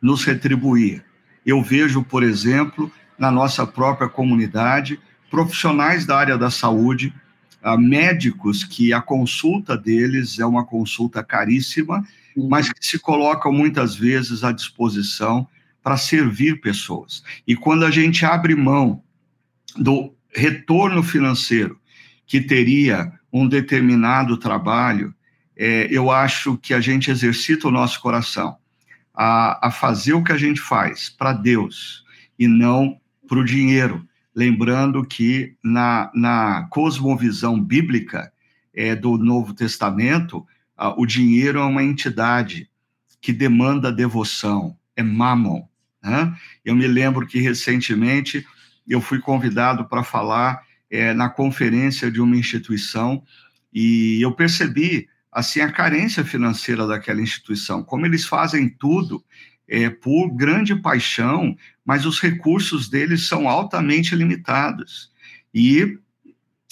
[0.00, 1.02] nos retribuir.
[1.44, 7.14] Eu vejo, por exemplo, na nossa própria comunidade, profissionais da área da saúde
[7.64, 12.04] uh, médicos que a consulta deles é uma consulta caríssima,
[12.36, 12.48] uhum.
[12.48, 15.46] mas que se colocam muitas vezes à disposição
[15.82, 17.22] para servir pessoas.
[17.46, 19.02] E quando a gente abre mão
[19.76, 21.78] do retorno financeiro
[22.26, 25.14] que teria um determinado trabalho,
[25.56, 28.56] é, eu acho que a gente exercita o nosso coração
[29.14, 32.04] a, a fazer o que a gente faz para Deus
[32.38, 38.32] e não para o dinheiro lembrando que na, na cosmovisão bíblica
[38.74, 40.46] é, do Novo Testamento,
[40.96, 42.70] o dinheiro é uma entidade
[43.20, 45.62] que demanda devoção, é mamon.
[46.02, 46.34] Né?
[46.64, 48.46] Eu me lembro que recentemente
[48.88, 53.22] eu fui convidado para falar é, na conferência de uma instituição
[53.72, 59.22] e eu percebi assim a carência financeira daquela instituição, como eles fazem tudo
[59.70, 61.56] é, por grande paixão,
[61.86, 65.12] mas os recursos deles são altamente limitados.
[65.54, 65.96] E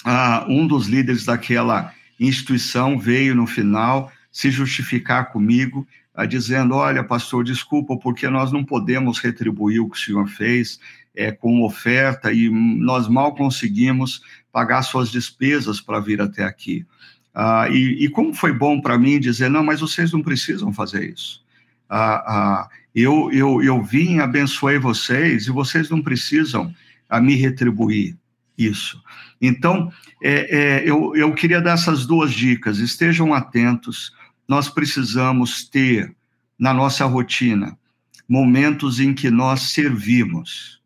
[0.03, 7.01] ah, um dos líderes daquela instituição veio no final se justificar comigo, ah, dizendo: Olha,
[7.01, 10.77] pastor, desculpa, porque nós não podemos retribuir o que o senhor fez
[11.15, 16.85] é, com oferta e nós mal conseguimos pagar suas despesas para vir até aqui.
[17.33, 21.13] Ah, e, e, como foi bom para mim dizer: Não, mas vocês não precisam fazer
[21.13, 21.41] isso.
[21.89, 26.73] Ah, ah, eu, eu, eu vim, abençoei vocês e vocês não precisam
[27.07, 28.17] a me retribuir
[28.57, 29.01] isso.
[29.41, 32.79] Então, é, é, eu, eu queria dar essas duas dicas.
[32.79, 34.13] Estejam atentos,
[34.47, 36.13] nós precisamos ter
[36.57, 37.77] na nossa rotina
[38.27, 40.79] momentos em que nós servimos,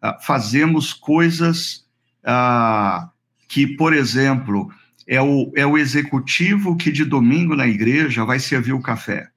[0.00, 1.84] ah, fazemos coisas
[2.24, 3.10] ah,
[3.48, 4.70] que, por exemplo,
[5.06, 9.28] é o, é o executivo que de domingo na igreja vai servir o café.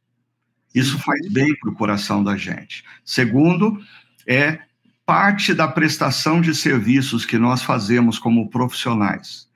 [0.74, 2.84] Isso faz bem para o coração da gente.
[3.04, 3.82] Segundo,
[4.28, 4.60] é
[5.06, 9.48] parte da prestação de serviços que nós fazemos como profissionais.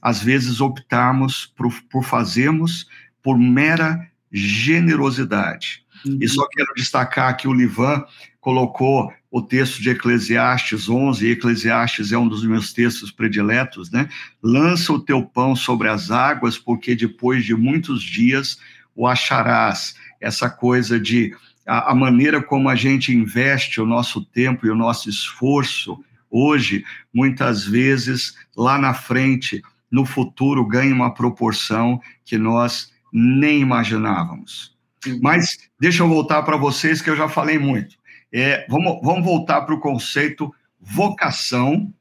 [0.00, 2.86] Às vezes optamos por, por fazermos
[3.22, 5.82] por mera generosidade.
[6.06, 6.18] Uhum.
[6.20, 8.04] E só quero destacar que o Livan
[8.40, 14.08] colocou o texto de Eclesiastes 11, e Eclesiastes é um dos meus textos prediletos, né?
[14.42, 18.58] Lança o teu pão sobre as águas, porque depois de muitos dias
[18.94, 19.94] o acharás
[20.24, 24.74] essa coisa de a, a, maneira como a gente investe o nosso tempo e o
[24.74, 32.92] nosso esforço hoje, muitas vezes lá na frente, no futuro, ganha uma proporção que nós
[33.12, 34.74] nem imaginávamos.
[35.20, 37.96] Mas deixa eu voltar para vocês, que eu já falei muito.
[38.32, 41.92] É, vamos, vamos voltar para o conceito vocação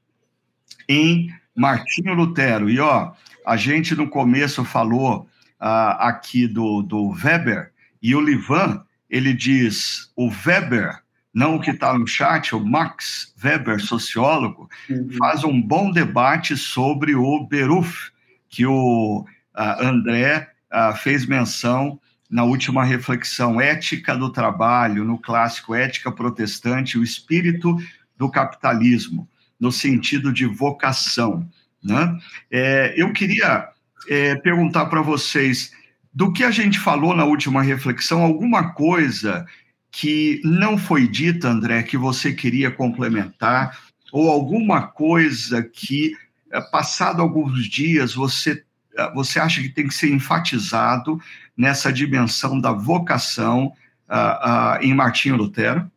[0.89, 2.69] em Martinho Lutero.
[2.69, 3.11] E ó,
[3.45, 5.27] a gente no começo falou
[5.59, 7.72] ah, aqui do, do Weber,
[8.03, 11.01] e o Livan, ele diz, o Weber,
[11.33, 15.09] não o que está no chat, o Max Weber, sociólogo, uhum.
[15.17, 18.11] faz um bom debate sobre o Beruf,
[18.49, 21.97] que o uh, André uh, fez menção
[22.29, 27.77] na última reflexão, Ética do Trabalho, no clássico Ética Protestante, o espírito
[28.17, 31.47] do capitalismo, no sentido de vocação.
[31.83, 32.17] Né?
[32.51, 33.69] É, eu queria
[34.09, 35.71] é, perguntar para vocês,
[36.13, 39.45] do que a gente falou na última reflexão, alguma coisa
[39.91, 43.79] que não foi dita, André, que você queria complementar,
[44.11, 46.15] ou alguma coisa que,
[46.51, 48.63] é, passado alguns dias, você,
[48.95, 51.19] é, você acha que tem que ser enfatizado
[51.57, 53.73] nessa dimensão da vocação
[54.09, 55.89] uh, uh, em Martinho Lutero?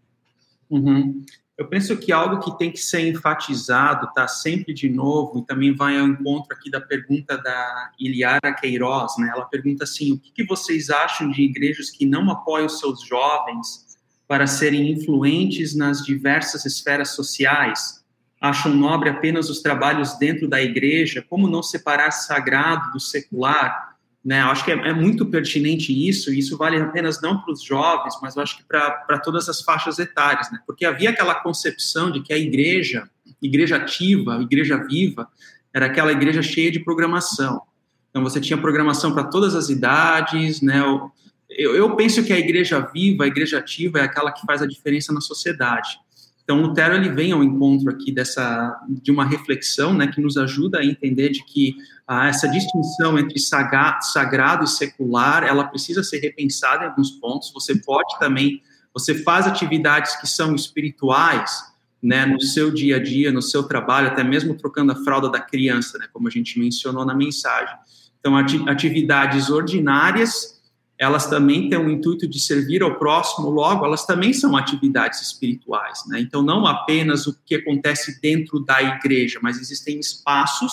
[0.69, 1.25] Uhum.
[1.57, 5.75] Eu penso que algo que tem que ser enfatizado, tá sempre de novo, e também
[5.75, 9.31] vai ao encontro aqui da pergunta da Iliara Queiroz, né?
[9.35, 13.97] Ela pergunta assim: o que, que vocês acham de igrejas que não apoiam seus jovens
[14.29, 18.05] para serem influentes nas diversas esferas sociais?
[18.39, 21.25] Acham nobre apenas os trabalhos dentro da igreja?
[21.27, 23.96] Como não separar sagrado do secular?
[24.27, 24.41] Né?
[24.41, 28.19] Acho que é, é, muito pertinente isso, e isso vale apenas não para os jovens,
[28.21, 30.59] mas eu acho que para todas as faixas etárias, né?
[30.67, 33.09] porque havia aquela concepção de que a igreja,
[33.41, 35.29] igreja ativa, igreja viva,
[35.73, 37.63] era aquela igreja cheia de programação.
[38.11, 40.81] Então você tinha programação para todas as idades, né?
[41.49, 44.67] Eu, eu penso que a igreja viva, a igreja ativa, é aquela que faz a
[44.67, 46.01] diferença na sociedade.
[46.47, 50.79] Então, Lutero ele vem ao encontro aqui dessa de uma reflexão, né, que nos ajuda
[50.79, 51.75] a entender de que
[52.07, 57.51] ah, essa distinção entre sagrado, sagrado e secular, ela precisa ser repensada em alguns pontos.
[57.53, 58.63] Você pode também,
[58.95, 61.65] você faz atividades que são espirituais,
[62.01, 65.41] né, no seu dia a dia, no seu trabalho, até mesmo trocando a fralda da
[65.41, 67.75] criança, né, como a gente mencionou na mensagem.
[68.21, 70.56] Então, atividades ordinárias
[70.99, 76.03] elas também têm o intuito de servir ao próximo, logo, elas também são atividades espirituais.
[76.09, 76.21] Né?
[76.21, 80.73] Então, não apenas o que acontece dentro da igreja, mas existem espaços,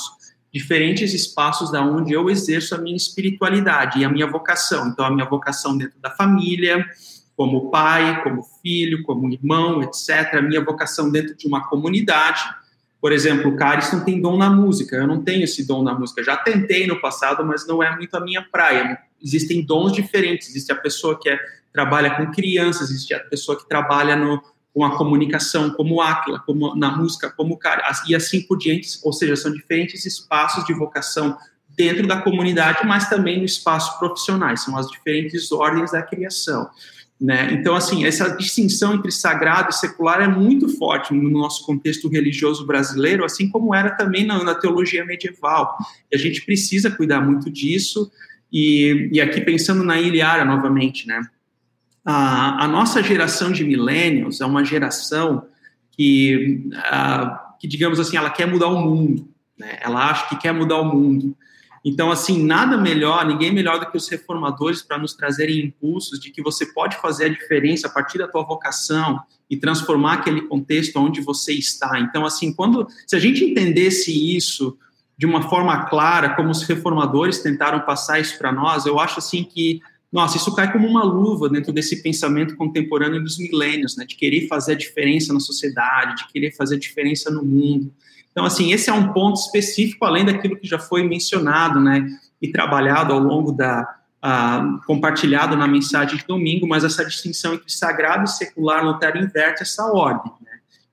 [0.52, 4.88] diferentes espaços da onde eu exerço a minha espiritualidade e a minha vocação.
[4.88, 6.86] Então, a minha vocação dentro da família,
[7.36, 10.36] como pai, como filho, como irmão, etc.
[10.36, 12.42] A minha vocação dentro de uma comunidade.
[13.02, 16.24] Por exemplo, o Cariston tem dom na música, eu não tenho esse dom na música.
[16.24, 20.50] Já tentei no passado, mas não é muito a minha praia existem dons diferentes.
[20.50, 21.40] Existe a pessoa que é,
[21.72, 26.76] trabalha com crianças, existe a pessoa que trabalha no, com a comunicação, como Aquila, como
[26.76, 29.00] na música, como cara, e assim por diante.
[29.04, 31.38] Ou seja, são diferentes espaços de vocação
[31.70, 34.64] dentro da comunidade, mas também no espaço profissionais.
[34.64, 36.70] São as diferentes ordens da criação.
[37.22, 37.54] Né?
[37.54, 42.66] Então, assim, essa distinção entre sagrado e secular é muito forte no nosso contexto religioso
[42.66, 45.78] brasileiro, assim como era também na, na teologia medieval.
[46.12, 48.12] E a gente precisa cuidar muito disso.
[48.54, 51.20] E, e aqui pensando na Iliara novamente, né?
[52.06, 55.48] A, a nossa geração de millennials é uma geração
[55.92, 56.70] que,
[57.60, 59.80] que, digamos assim, ela quer mudar o mundo, né?
[59.82, 61.36] Ela acha que quer mudar o mundo.
[61.84, 66.32] Então, assim, nada melhor, ninguém melhor do que os reformadores para nos trazerem impulsos de
[66.32, 70.98] que você pode fazer a diferença a partir da tua vocação e transformar aquele contexto
[70.98, 72.00] onde você está.
[72.00, 74.78] Então, assim, quando se a gente entendesse isso
[75.18, 79.44] de uma forma clara, como os reformadores tentaram passar isso para nós, eu acho assim
[79.44, 79.80] que,
[80.12, 84.48] nossa, isso cai como uma luva dentro desse pensamento contemporâneo dos milênios, né, de querer
[84.48, 87.94] fazer a diferença na sociedade, de querer fazer a diferença no mundo.
[88.32, 92.08] Então, assim, esse é um ponto específico, além daquilo que já foi mencionado, né,
[92.42, 93.88] e trabalhado ao longo da,
[94.24, 99.62] uh, compartilhado na mensagem de domingo, mas essa distinção entre sagrado e secular, Lutero inverte
[99.62, 100.32] essa ordem,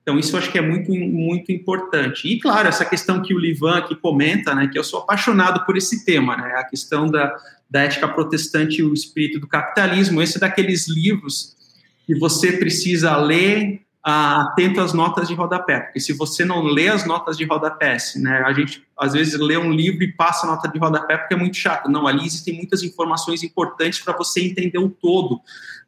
[0.01, 2.27] então, isso eu acho que é muito, muito importante.
[2.27, 5.77] E, claro, essa questão que o Livan aqui comenta, né, que eu sou apaixonado por
[5.77, 7.35] esse tema, né, a questão da,
[7.69, 10.21] da ética protestante e o espírito do capitalismo.
[10.21, 11.55] Esse é daqueles livros
[12.07, 17.05] que você precisa ler atento às notas de rodapé, porque se você não lê as
[17.05, 20.67] notas de rodapé, né, a gente às vezes lê um livro e passa a nota
[20.67, 21.89] de rodapé porque é muito chato.
[21.89, 25.39] Não, ali existem muitas informações importantes para você entender o todo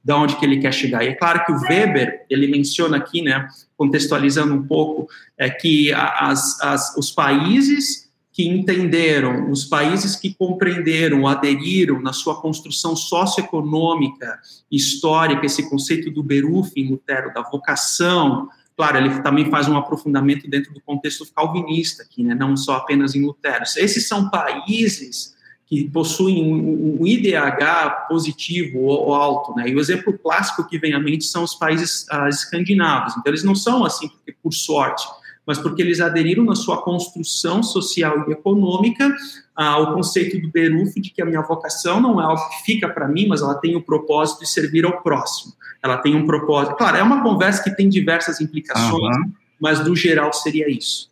[0.03, 1.03] da onde que ele quer chegar.
[1.03, 5.91] E é claro que o Weber, ele menciona aqui, né, contextualizando um pouco, é que
[5.93, 8.02] as, as, os países
[8.33, 14.39] que entenderam, os países que compreenderam, aderiram na sua construção socioeconômica,
[14.71, 20.49] histórica, esse conceito do Beruf em Lutero, da vocação, claro, ele também faz um aprofundamento
[20.49, 23.63] dentro do contexto calvinista aqui, né, não só apenas em Lutero.
[23.77, 25.33] Esses são países
[25.67, 29.69] que possuem um, IDH positivo ou, alto, né?
[29.69, 33.13] E o exemplo clássico que vem à mente são os países uh, escandinavos.
[33.17, 35.07] Então, eles não são assim porque, por sorte,
[35.45, 39.13] mas porque eles aderiram na sua construção social e econômica
[39.55, 43.07] ao conceito do Beruf de que a minha vocação não é algo que fica para
[43.07, 45.53] mim, mas ela tem o propósito de servir ao próximo.
[45.83, 46.75] Ela tem um propósito.
[46.75, 49.31] Claro, é uma conversa que tem diversas implicações, uhum.
[49.59, 51.11] mas no geral seria isso.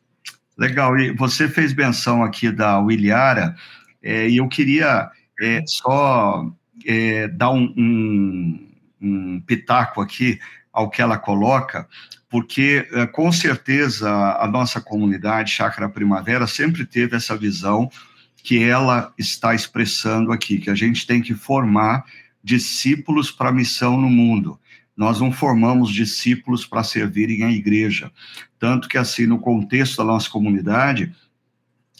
[0.57, 0.97] Legal.
[0.97, 3.55] E você fez menção aqui da Williara.
[4.01, 5.09] É, e eu queria
[5.41, 6.45] é, só
[6.85, 8.67] é, dar um, um,
[9.01, 10.39] um, pitaco aqui
[10.71, 11.87] ao que ela coloca,
[12.29, 17.89] porque eh, com certeza a nossa comunidade Chácara Primavera sempre teve essa visão
[18.43, 22.05] que ela está expressando aqui, que a gente tem que formar
[22.43, 24.59] discípulos para a missão no mundo.
[24.95, 28.11] Nós não formamos discípulos para servirem a igreja.
[28.59, 31.13] Tanto que, assim, no contexto da nossa comunidade,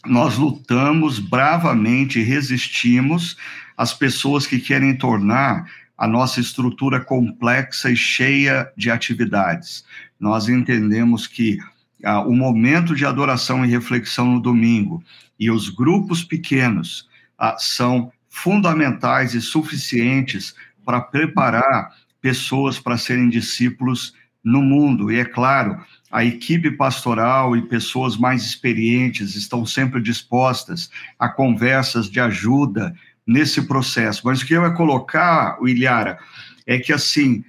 [0.05, 3.37] nós lutamos bravamente e resistimos
[3.77, 5.65] às pessoas que querem tornar
[6.01, 9.85] a nossa estrutura complexa e cheia de atividades.
[10.19, 11.59] Nós entendemos que
[12.03, 15.03] ah, o momento de adoração e reflexão no domingo
[15.39, 24.15] e os grupos pequenos ah, são fundamentais e suficientes para preparar pessoas para serem discípulos
[24.43, 25.11] no mundo.
[25.11, 30.89] E é claro, a equipe pastoral e pessoas mais experientes estão sempre dispostas
[31.19, 32.91] a conversas de ajuda
[33.25, 34.21] nesse processo.
[34.25, 36.19] Mas o que eu ia colocar, Ilhara,
[36.65, 37.43] é que assim,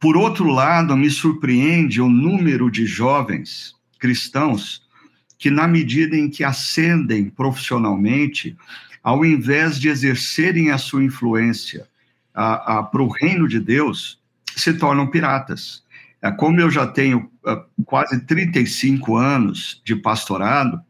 [0.00, 4.86] por outro lado, me surpreende o número de jovens cristãos
[5.38, 8.56] que, na medida em que ascendem profissionalmente,
[9.02, 11.88] ao invés de exercerem a sua influência
[12.32, 14.20] para o reino de Deus,
[14.54, 15.82] se tornam piratas.
[16.20, 20.80] É, como eu já tenho uh, quase 35 anos de pastorado,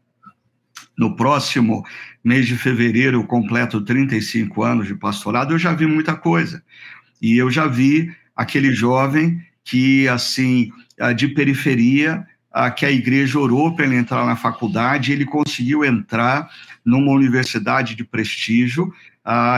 [0.99, 1.85] no próximo
[2.21, 6.61] mês de fevereiro eu completo 35 anos de pastorado, eu já vi muita coisa.
[7.21, 13.39] E eu já vi aquele jovem que, assim, uh, de periferia, uh, que a igreja
[13.39, 16.49] orou para ele entrar na faculdade, ele conseguiu entrar
[16.83, 18.93] numa universidade de prestígio,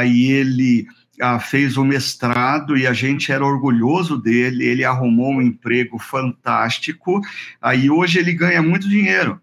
[0.05, 0.85] e ele
[1.21, 7.21] ah, fez o mestrado e a gente era orgulhoso dele, ele arrumou um emprego fantástico,
[7.61, 9.39] aí hoje ele ganha muito dinheiro,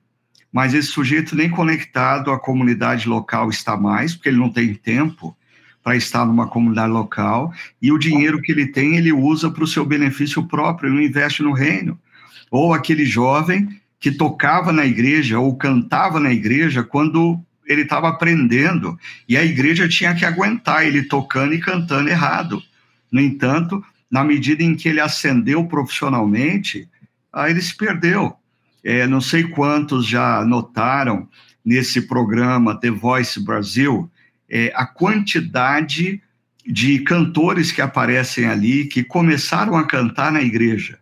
[0.53, 5.36] mas esse sujeito nem conectado à comunidade local está mais, porque ele não tem tempo
[5.82, 9.66] para estar numa comunidade local, e o dinheiro que ele tem ele usa para o
[9.66, 11.99] seu benefício próprio, ele não investe no reino.
[12.51, 13.68] Ou aquele jovem
[14.01, 19.88] que tocava na igreja ou cantava na igreja quando ele estava aprendendo e a igreja
[19.88, 22.62] tinha que aguentar ele tocando e cantando errado.
[23.11, 26.88] No entanto, na medida em que ele ascendeu profissionalmente,
[27.32, 28.34] aí ele se perdeu.
[28.89, 31.28] É, não sei quantos já notaram
[31.62, 34.11] nesse programa The Voice Brasil
[34.49, 36.22] é, a quantidade
[36.66, 40.99] de cantores que aparecem ali que começaram a cantar na igreja.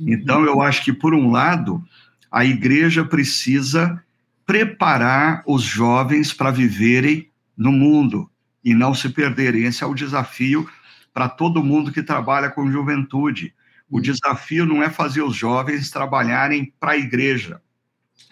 [0.00, 1.84] Então, eu acho que, por um lado,
[2.32, 4.02] a igreja precisa
[4.46, 8.30] preparar os jovens para viverem no mundo
[8.64, 9.64] e não se perderem.
[9.64, 10.66] Esse é o desafio
[11.12, 13.52] para todo mundo que trabalha com juventude.
[13.88, 17.60] O desafio não é fazer os jovens trabalharem para a igreja,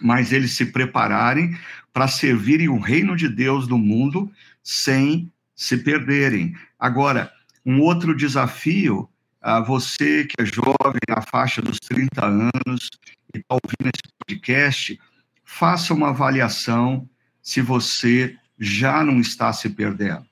[0.01, 1.57] mas eles se prepararem
[1.93, 4.31] para servirem o reino de Deus no mundo
[4.63, 6.57] sem se perderem.
[6.79, 7.33] Agora,
[7.65, 9.09] um outro desafio,
[9.41, 12.91] a você que é jovem, na faixa dos 30 anos,
[13.35, 15.01] e está ouvindo esse podcast,
[15.45, 17.09] faça uma avaliação
[17.41, 20.27] se você já não está se perdendo.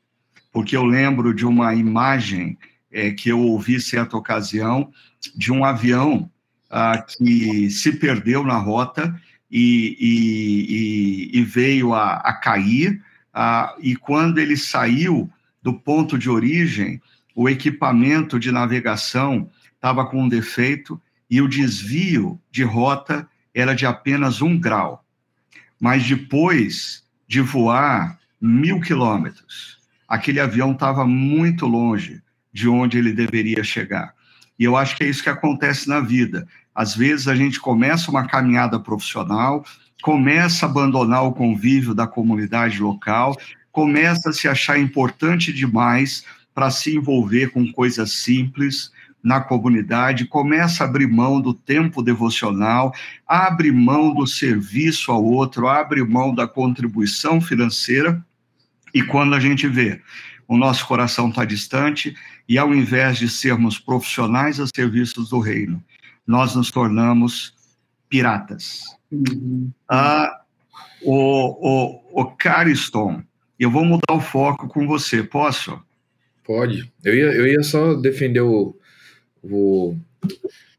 [0.51, 2.59] Porque eu lembro de uma imagem
[2.91, 4.93] é, que eu ouvi certa ocasião
[5.35, 6.31] de um avião
[6.70, 9.18] ah, que se perdeu na rota
[9.51, 13.03] e, e, e, e veio a, a cair,
[13.33, 15.31] ah, e quando ele saiu
[15.62, 17.01] do ponto de origem,
[17.35, 21.01] o equipamento de navegação estava com um defeito
[21.31, 25.03] e o desvio de rota era de apenas um grau
[25.83, 33.64] mas depois de voar mil quilômetros, aquele avião estava muito longe de onde ele deveria
[33.64, 34.14] chegar.
[34.59, 36.46] E eu acho que é isso que acontece na vida.
[36.74, 39.64] Às vezes a gente começa uma caminhada profissional,
[40.03, 43.36] começa a abandonar o convívio da comunidade local,
[43.70, 46.24] começa a se achar importante demais
[46.55, 48.90] para se envolver com coisas simples,
[49.22, 52.92] na comunidade, começa a abrir mão do tempo devocional,
[53.26, 58.24] abre mão do serviço ao outro, abre mão da contribuição financeira,
[58.92, 60.03] e quando a gente vê
[60.48, 62.14] o nosso coração está distante,
[62.53, 65.82] e ao invés de sermos profissionais a serviços do reino,
[66.26, 67.55] nós nos tornamos
[68.11, 68.82] piratas.
[69.11, 69.70] Uhum.
[69.88, 70.42] Ah,
[71.00, 73.22] o, o, o Cariston,
[73.59, 75.82] eu vou mudar o foco com você, posso?
[76.44, 76.92] Pode.
[77.03, 78.76] Eu ia, eu ia só defender o,
[79.42, 79.96] o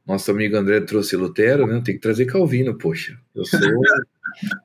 [0.05, 1.81] nosso amigo André trouxe Lutero, né?
[1.83, 3.19] Tem que trazer Calvino, poxa.
[3.33, 3.59] Eu sou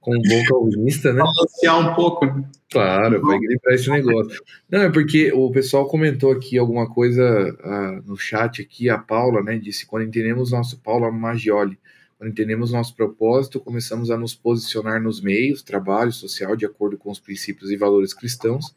[0.06, 1.22] um bom calvinista, né?
[1.22, 2.26] Balancear um pouco.
[2.26, 2.44] Né?
[2.70, 4.42] Claro, vai gripar esse negócio.
[4.70, 9.42] Não, é porque o pessoal comentou aqui alguma coisa uh, no chat aqui, a Paula,
[9.42, 9.58] né?
[9.58, 11.78] Disse, quando entendemos nosso, Paula Magioli,
[12.18, 17.10] quando entendemos nosso propósito, começamos a nos posicionar nos meios, trabalho social, de acordo com
[17.10, 18.74] os princípios e valores cristãos,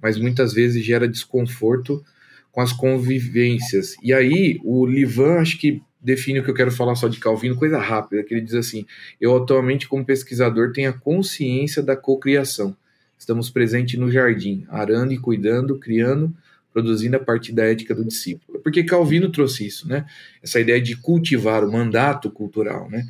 [0.00, 2.04] mas muitas vezes gera desconforto
[2.50, 3.94] com as convivências.
[4.02, 7.56] E aí, o Livan, acho que define o que eu quero falar só de Calvino,
[7.56, 8.84] coisa rápida, que ele diz assim:
[9.20, 12.76] Eu atualmente, como pesquisador, tenho a consciência da cocriação.
[13.18, 16.34] Estamos presentes no jardim, arando e cuidando, criando,
[16.72, 18.58] produzindo a partir da ética do discípulo.
[18.60, 20.06] Porque Calvino trouxe isso, né?
[20.42, 23.06] Essa ideia de cultivar o mandato cultural, né?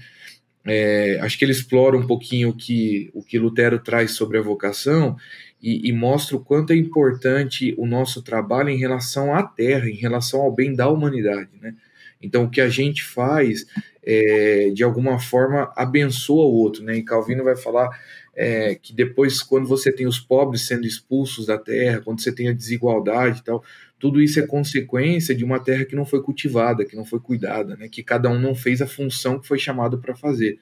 [0.65, 4.43] É, acho que ele explora um pouquinho o que, o que Lutero traz sobre a
[4.43, 5.17] vocação
[5.61, 9.97] e, e, mostra o quanto é importante o nosso trabalho em relação à terra, em
[9.97, 11.51] relação ao bem da humanidade.
[11.61, 11.75] Né?
[12.23, 13.67] Então, o que a gente faz,
[14.03, 16.85] é, de alguma forma, abençoa o outro.
[16.85, 16.97] Né?
[16.97, 17.91] E Calvino vai falar
[18.35, 22.49] é, que depois, quando você tem os pobres sendo expulsos da terra, quando você tem
[22.49, 23.63] a desigualdade e tal,
[23.99, 27.77] tudo isso é consequência de uma terra que não foi cultivada, que não foi cuidada,
[27.77, 27.89] né?
[27.89, 30.59] que cada um não fez a função que foi chamado para fazer.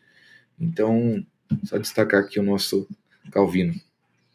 [0.59, 1.25] Então,
[1.65, 2.87] só destacar aqui o nosso
[3.31, 3.75] Calvino.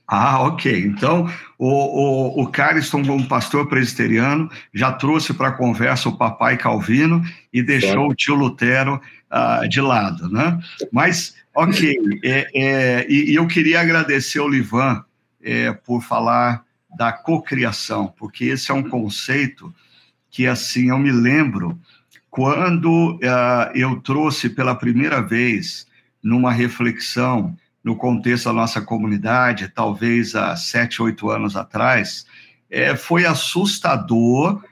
[0.08, 0.86] Ah, ok.
[0.86, 1.28] Então,
[1.58, 7.24] o, o, o Cariston, como pastor presbiteriano, já trouxe para a conversa o papai Calvino
[7.52, 8.10] e deixou claro.
[8.10, 9.02] o tio Lutero
[9.32, 10.60] uh, de lado, né?
[10.92, 15.04] Mas, ok, é, é, e, e, eu queria agradecer ao Livan
[15.42, 16.64] é, por falar
[16.96, 19.74] da cocriação, porque esse é um conceito
[20.30, 21.80] que, assim, eu me lembro
[22.30, 25.88] quando uh, eu trouxe pela primeira vez
[26.22, 32.26] numa reflexão no contexto da nossa comunidade, talvez há sete, oito anos atrás,
[32.68, 34.64] é, foi assustador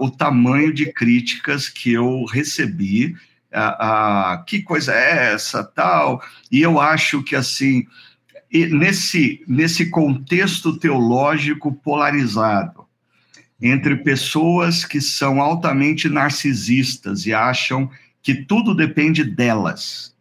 [0.00, 3.14] o tamanho de críticas que eu recebi.
[4.46, 6.20] que coisa é essa, tal?
[6.50, 7.86] E eu acho que, assim,
[8.50, 12.86] nesse, nesse contexto teológico polarizado,
[13.60, 17.90] entre pessoas que são altamente narcisistas e acham
[18.22, 20.15] que tudo depende delas,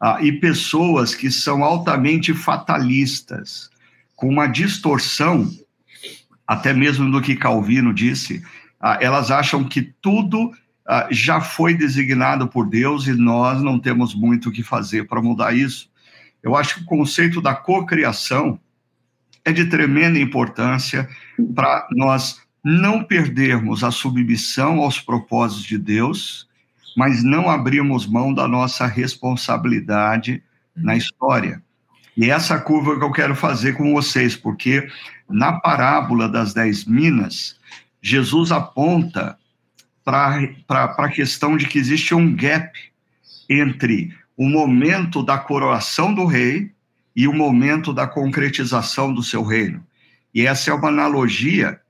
[0.00, 3.70] ah, e pessoas que são altamente fatalistas,
[4.14, 5.50] com uma distorção,
[6.46, 8.42] até mesmo do que Calvino disse,
[8.80, 10.52] ah, elas acham que tudo
[10.86, 15.22] ah, já foi designado por Deus e nós não temos muito o que fazer para
[15.22, 15.90] mudar isso.
[16.42, 18.60] Eu acho que o conceito da cocriação
[19.44, 21.08] é de tremenda importância
[21.54, 26.45] para nós não perdermos a submissão aos propósitos de Deus,
[26.96, 30.42] mas não abrirmos mão da nossa responsabilidade
[30.74, 31.62] na história.
[32.16, 34.88] E essa curva que eu quero fazer com vocês, porque
[35.28, 37.58] na parábola das dez minas,
[38.00, 39.38] Jesus aponta
[40.02, 42.72] para a questão de que existe um gap
[43.48, 46.70] entre o momento da coroação do rei
[47.14, 49.84] e o momento da concretização do seu reino.
[50.34, 51.80] E essa é uma analogia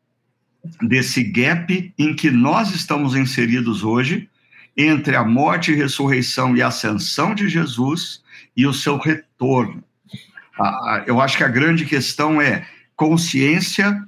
[0.81, 4.29] desse gap em que nós estamos inseridos hoje,
[4.77, 8.23] entre a morte, ressurreição e ascensão de Jesus
[8.57, 9.83] e o seu retorno.
[11.07, 14.03] Eu acho que a grande questão é consciência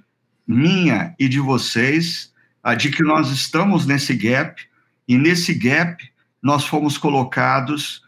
[0.46, 2.32] minha e de vocês
[2.76, 4.62] de que nós estamos nesse gap,
[5.06, 6.06] e nesse gap
[6.42, 8.02] nós fomos colocados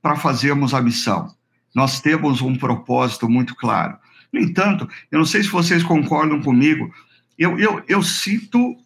[0.00, 1.34] para fazermos a missão.
[1.74, 3.98] Nós temos um propósito muito claro.
[4.32, 6.92] No entanto, eu não sei se vocês concordam comigo,
[7.38, 8.76] eu, eu, eu sinto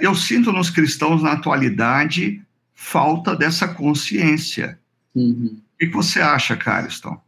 [0.00, 2.42] eu sinto nos cristãos na atualidade
[2.74, 4.78] falta dessa consciência.
[5.14, 5.60] Uhum.
[5.74, 7.20] O que você acha, Cariston?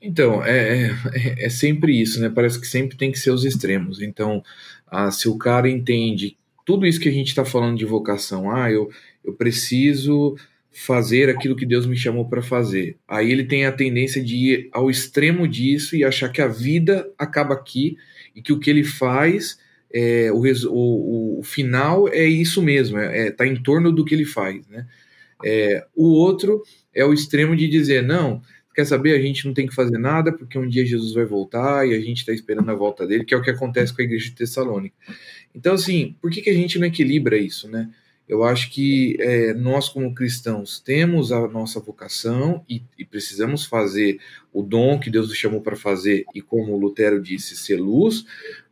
[0.00, 2.28] Então, é, é, é, sempre isso, né?
[2.28, 4.00] Parece que sempre tem que ser os extremos.
[4.00, 4.42] Então,
[4.86, 8.70] ah, se o cara entende tudo isso que a gente está falando de vocação, ah,
[8.70, 8.90] eu,
[9.24, 10.36] eu preciso
[10.70, 12.96] fazer aquilo que Deus me chamou para fazer.
[13.08, 17.10] Aí ele tem a tendência de ir ao extremo disso e achar que a vida
[17.18, 17.96] acaba aqui
[18.34, 19.58] e que o que ele faz,
[19.92, 24.14] é, o, o, o final é isso mesmo, é, é, tá em torno do que
[24.14, 24.86] ele faz, né?
[25.44, 26.62] É, o outro
[26.92, 28.42] é o extremo de dizer não,
[28.74, 31.86] quer saber, a gente não tem que fazer nada porque um dia Jesus vai voltar
[31.86, 34.04] e a gente está esperando a volta dele, que é o que acontece com a
[34.04, 34.94] igreja de Tessalônica.
[35.54, 37.90] Então, assim, por que, que a gente não equilibra isso, né?
[38.28, 44.20] Eu acho que é, nós, como cristãos, temos a nossa vocação e, e, precisamos fazer
[44.52, 48.26] o dom que Deus nos chamou para fazer, e como Lutero disse, ser luz,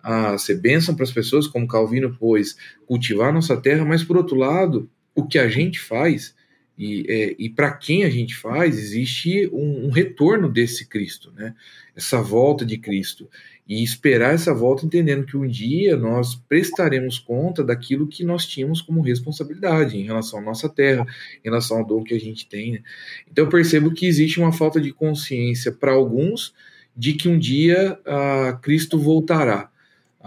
[0.06, 4.36] a ser bênção para as pessoas, como Calvino pôs, cultivar nossa terra, mas por outro
[4.36, 6.32] lado, o que a gente faz
[6.78, 11.54] e, é, e para quem a gente faz, existe um, um, retorno desse Cristo, né?
[11.96, 13.28] essa volta de Cristo.
[13.66, 18.80] E esperar essa volta entendendo que um dia nós prestaremos conta daquilo que nós tínhamos
[18.80, 21.04] como responsabilidade em relação à nossa terra,
[21.42, 22.72] em relação ao dom que a gente tem.
[22.72, 22.82] Né?
[23.28, 26.54] Então eu percebo que existe uma falta de consciência para alguns
[26.96, 29.70] de que um dia ah, Cristo voltará.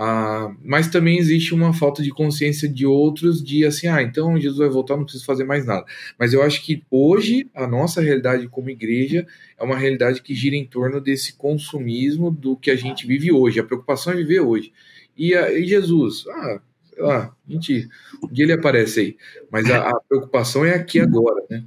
[0.02, 4.60] Ah, mas também existe uma falta de consciência de outros de assim, ah, então Jesus
[4.60, 5.86] vai voltar, não preciso fazer mais nada.
[6.18, 9.28] Mas eu acho que hoje a nossa realidade como igreja
[9.60, 13.60] é uma realidade que gira em torno desse consumismo do que a gente vive hoje.
[13.60, 14.72] A preocupação é viver hoje.
[15.18, 16.62] E, e Jesus, ah,
[17.02, 17.88] Ah, mentira.
[18.24, 19.18] Um dia ele aparece aí.
[19.52, 21.64] Mas a, a preocupação é aqui agora, né?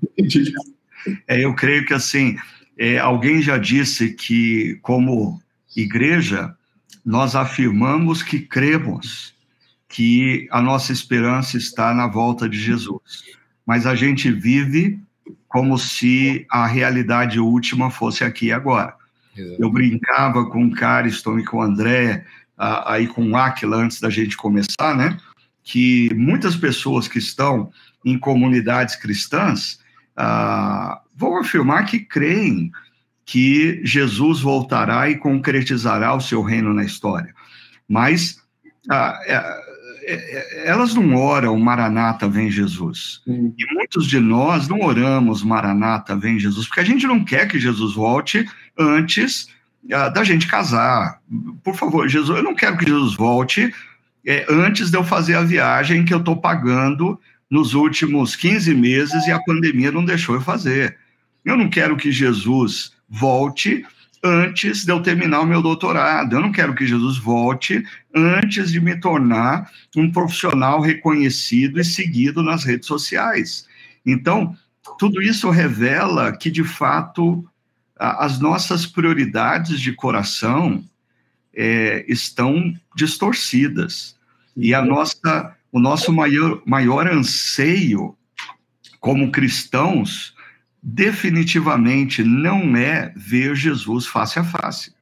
[1.27, 2.37] É, eu creio que assim,
[2.79, 5.41] é, alguém já disse que, como
[5.77, 6.55] igreja,
[7.05, 9.35] nós afirmamos que cremos
[9.89, 13.25] que a nossa esperança está na volta de Jesus,
[13.67, 14.99] mas a gente vive
[15.47, 18.95] como se a realidade última fosse aqui e agora.
[19.59, 22.25] Eu brincava com o Cariston e com o André,
[22.57, 25.19] aí com o Aquila, antes da gente começar, né?
[25.63, 27.71] Que muitas pessoas que estão
[28.05, 29.79] em comunidades cristãs
[30.17, 32.71] ah, vão afirmar que creem
[33.25, 37.35] que Jesus voltará e concretizará o seu reino na história.
[37.89, 38.43] Mas
[38.91, 39.35] ah, é,
[40.05, 43.23] é, é, elas não oram Maranata, vem Jesus.
[43.27, 43.55] Hum.
[43.57, 47.61] E muitos de nós não oramos Maranata, vem Jesus, porque a gente não quer que
[47.61, 48.45] Jesus volte
[48.79, 49.49] antes
[49.93, 51.21] ah, da gente casar.
[51.63, 53.73] Por favor, Jesus, eu não quero que Jesus volte
[54.27, 57.19] é, antes de eu fazer a viagem que eu estou pagando
[57.51, 60.97] nos últimos 15 meses e a pandemia não deixou eu fazer.
[61.45, 63.85] Eu não quero que Jesus volte
[64.25, 66.35] antes de eu terminar o meu doutorado.
[66.35, 67.85] Eu não quero que Jesus volte
[68.15, 73.69] antes de me tornar um profissional reconhecido e seguido nas redes sociais.
[74.07, 74.57] Então,
[74.99, 77.47] tudo isso revela que, de fato,
[77.97, 80.83] as nossas prioridades de coração
[81.55, 84.17] é, estão distorcidas.
[84.57, 88.15] E a nossa o nosso maior, maior anseio
[89.01, 90.32] como cristãos
[90.83, 94.93] definitivamente não é ver Jesus face a face.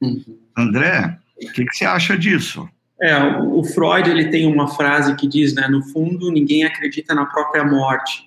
[0.00, 0.38] Uhum.
[0.56, 2.68] André, o que, que, você acha disso?
[3.00, 7.26] É, o Freud ele tem uma frase que diz, né, no fundo ninguém acredita na
[7.26, 8.24] própria morte.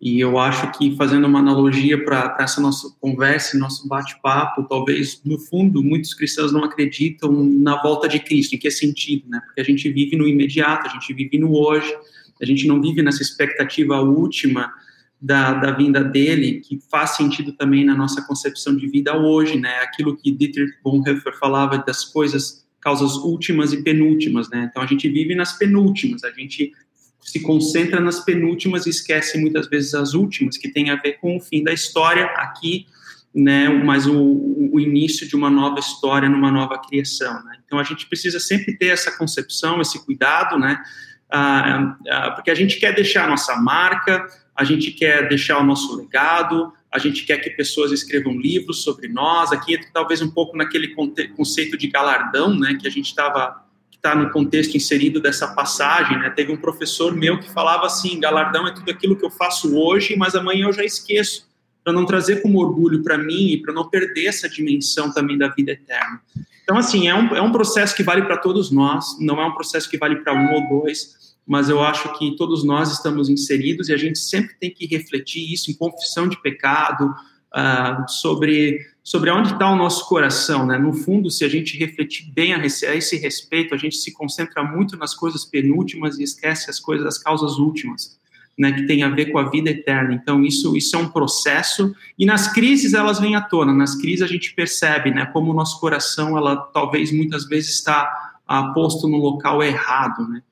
[0.00, 5.36] E eu acho que fazendo uma analogia para essa nossa conversa, nosso bate-papo, talvez no
[5.40, 8.54] fundo muitos cristãos não acreditam na volta de Cristo.
[8.54, 9.40] Em que sentido, né?
[9.44, 11.92] Porque a gente vive no imediato, a gente vive no hoje,
[12.40, 14.72] a gente não vive nessa expectativa última
[15.20, 19.80] da, da vinda dele, que faz sentido também na nossa concepção de vida hoje, né?
[19.80, 24.68] Aquilo que Dietrich Bonhoeffer falava das coisas, causas últimas e penúltimas, né?
[24.70, 26.72] Então a gente vive nas penúltimas, a gente
[27.20, 31.36] se concentra nas penúltimas e esquece muitas vezes as últimas, que tem a ver com
[31.36, 32.86] o fim da história aqui,
[33.34, 37.34] né, mas o, o início de uma nova história, numa nova criação.
[37.44, 37.58] Né?
[37.66, 40.82] Então a gente precisa sempre ter essa concepção, esse cuidado, né,
[41.30, 44.26] ah, ah, porque a gente quer deixar a nossa marca,
[44.58, 49.06] a gente quer deixar o nosso legado, a gente quer que pessoas escrevam livros sobre
[49.06, 49.52] nós.
[49.52, 50.96] Aqui entra talvez um pouco naquele
[51.36, 56.30] conceito de galardão, né, que a gente estava está no contexto inserido dessa passagem, né?
[56.30, 60.16] Teve um professor meu que falava assim: galardão é tudo aquilo que eu faço hoje,
[60.16, 61.48] mas amanhã eu já esqueço,
[61.82, 65.48] para não trazer como orgulho para mim e para não perder essa dimensão também da
[65.48, 66.20] vida eterna.
[66.62, 69.52] Então, assim, é um, é um processo que vale para todos nós, não é um
[69.52, 71.16] processo que vale para um ou dois,
[71.48, 75.50] mas eu acho que todos nós estamos inseridos e a gente sempre tem que refletir
[75.50, 80.76] isso em confissão de pecado, uh, sobre sobre onde está o nosso coração, né?
[80.76, 84.98] No fundo, se a gente refletir bem a esse respeito, a gente se concentra muito
[84.98, 88.18] nas coisas penúltimas e esquece as coisas, as causas últimas,
[88.58, 88.70] né?
[88.70, 90.12] Que tem a ver com a vida eterna.
[90.12, 93.72] Então, isso, isso é um processo e nas crises elas vêm à tona.
[93.72, 95.24] Nas crises a gente percebe, né?
[95.32, 98.28] Como o nosso coração, ela talvez muitas vezes está
[98.74, 100.42] posto no local errado, né?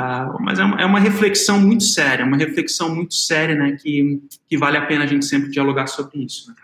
[0.00, 3.72] Ah, mas é uma, é uma, reflexão muito séria, uma reflexão muito séria, né?
[3.72, 6.48] Que, que vale a pena a gente sempre dialogar sobre isso.
[6.48, 6.54] Né?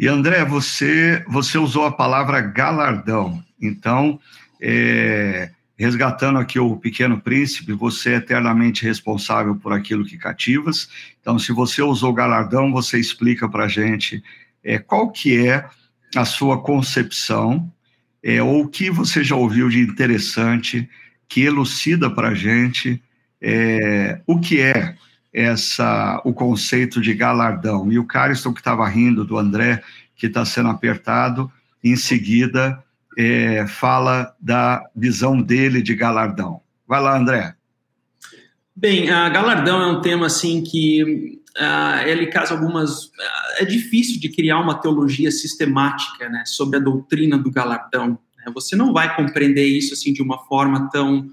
[0.00, 3.40] E André, você, você usou a palavra galardão.
[3.60, 4.18] Então,
[4.60, 10.88] é, resgatando aqui o Pequeno Príncipe, você é eternamente responsável por aquilo que cativas.
[11.20, 14.20] Então, se você usou galardão, você explica para a gente
[14.64, 15.64] é, qual que é
[16.16, 17.72] a sua concepção
[18.24, 20.90] é, ou o que você já ouviu de interessante
[21.32, 23.02] que elucida para a gente
[23.40, 24.96] é, o que é
[25.32, 27.90] essa o conceito de galardão.
[27.90, 29.82] E o Cariston, que estava rindo do André,
[30.14, 31.50] que está sendo apertado,
[31.82, 32.84] em seguida
[33.18, 36.60] é, fala da visão dele de galardão.
[36.86, 37.54] Vai lá, André.
[38.76, 43.04] Bem, a galardão é um tema assim que uh, ele casa algumas.
[43.06, 48.18] Uh, é difícil de criar uma teologia sistemática né, sobre a doutrina do galardão.
[48.44, 48.52] Né?
[48.54, 51.30] Você não vai compreender isso assim de uma forma tão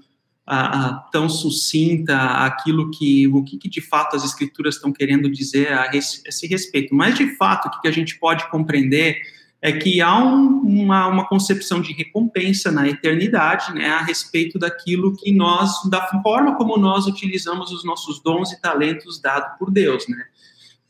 [1.12, 5.90] tão sucinta aquilo que o que, que, de fato as escrituras estão querendo dizer a
[5.94, 6.92] esse respeito.
[6.92, 9.20] Mas de fato o que, que a gente pode compreender
[9.62, 15.14] é que há um, uma, uma, concepção de recompensa na eternidade, né, a respeito daquilo
[15.14, 20.08] que nós, da forma como nós utilizamos os nossos dons e talentos dados por Deus,
[20.08, 20.24] né.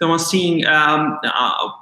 [0.00, 0.62] Então, assim,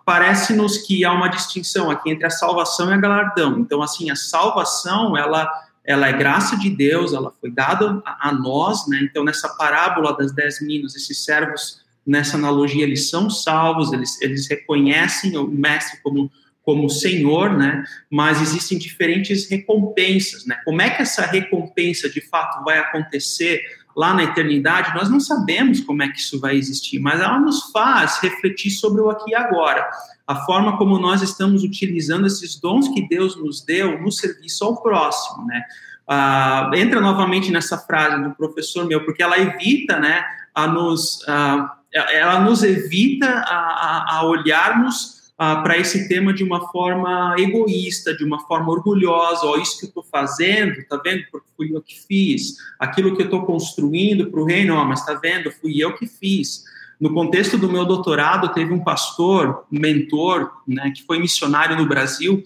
[0.05, 3.61] parece-nos que há uma distinção aqui entre a salvação e a galardão.
[3.61, 5.49] Então, assim, a salvação, ela
[5.85, 8.99] ela é graça de Deus, ela foi dada a, a nós, né?
[9.03, 14.47] Então, nessa parábola das dez minas, esses servos, nessa analogia, eles são salvos, eles, eles
[14.49, 16.29] reconhecem o mestre como
[16.63, 17.83] como Senhor, né?
[18.11, 20.61] Mas existem diferentes recompensas, né?
[20.67, 23.63] Como é que essa recompensa de fato vai acontecer
[23.99, 24.95] lá na eternidade?
[24.95, 29.01] Nós não sabemos como é que isso vai existir, mas ela nos faz refletir sobre
[29.01, 29.85] o aqui e agora
[30.25, 34.81] a forma como nós estamos utilizando esses dons que Deus nos deu no serviço ao
[34.81, 35.65] próximo, né?
[36.07, 40.25] Ah, entra novamente nessa frase do professor meu, porque ela evita, né,
[40.55, 46.69] a nos, ah, ela nos evita a, a olharmos ah, para esse tema de uma
[46.69, 49.47] forma egoísta, de uma forma orgulhosa.
[49.47, 51.25] Ó, isso que eu estou fazendo, tá vendo?
[51.31, 52.57] Porque fui eu que fiz.
[52.77, 55.53] Aquilo que eu estou construindo para o reino, ó, mas tá vendo?
[55.53, 56.65] Fui eu que fiz.
[57.01, 61.87] No contexto do meu doutorado, teve um pastor, um mentor, né, que foi missionário no
[61.87, 62.43] Brasil,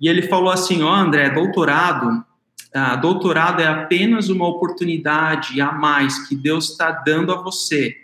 [0.00, 2.24] e ele falou assim: Ó, oh, André, doutorado,
[2.74, 7.94] ah, doutorado é apenas uma oportunidade a mais que Deus está dando a você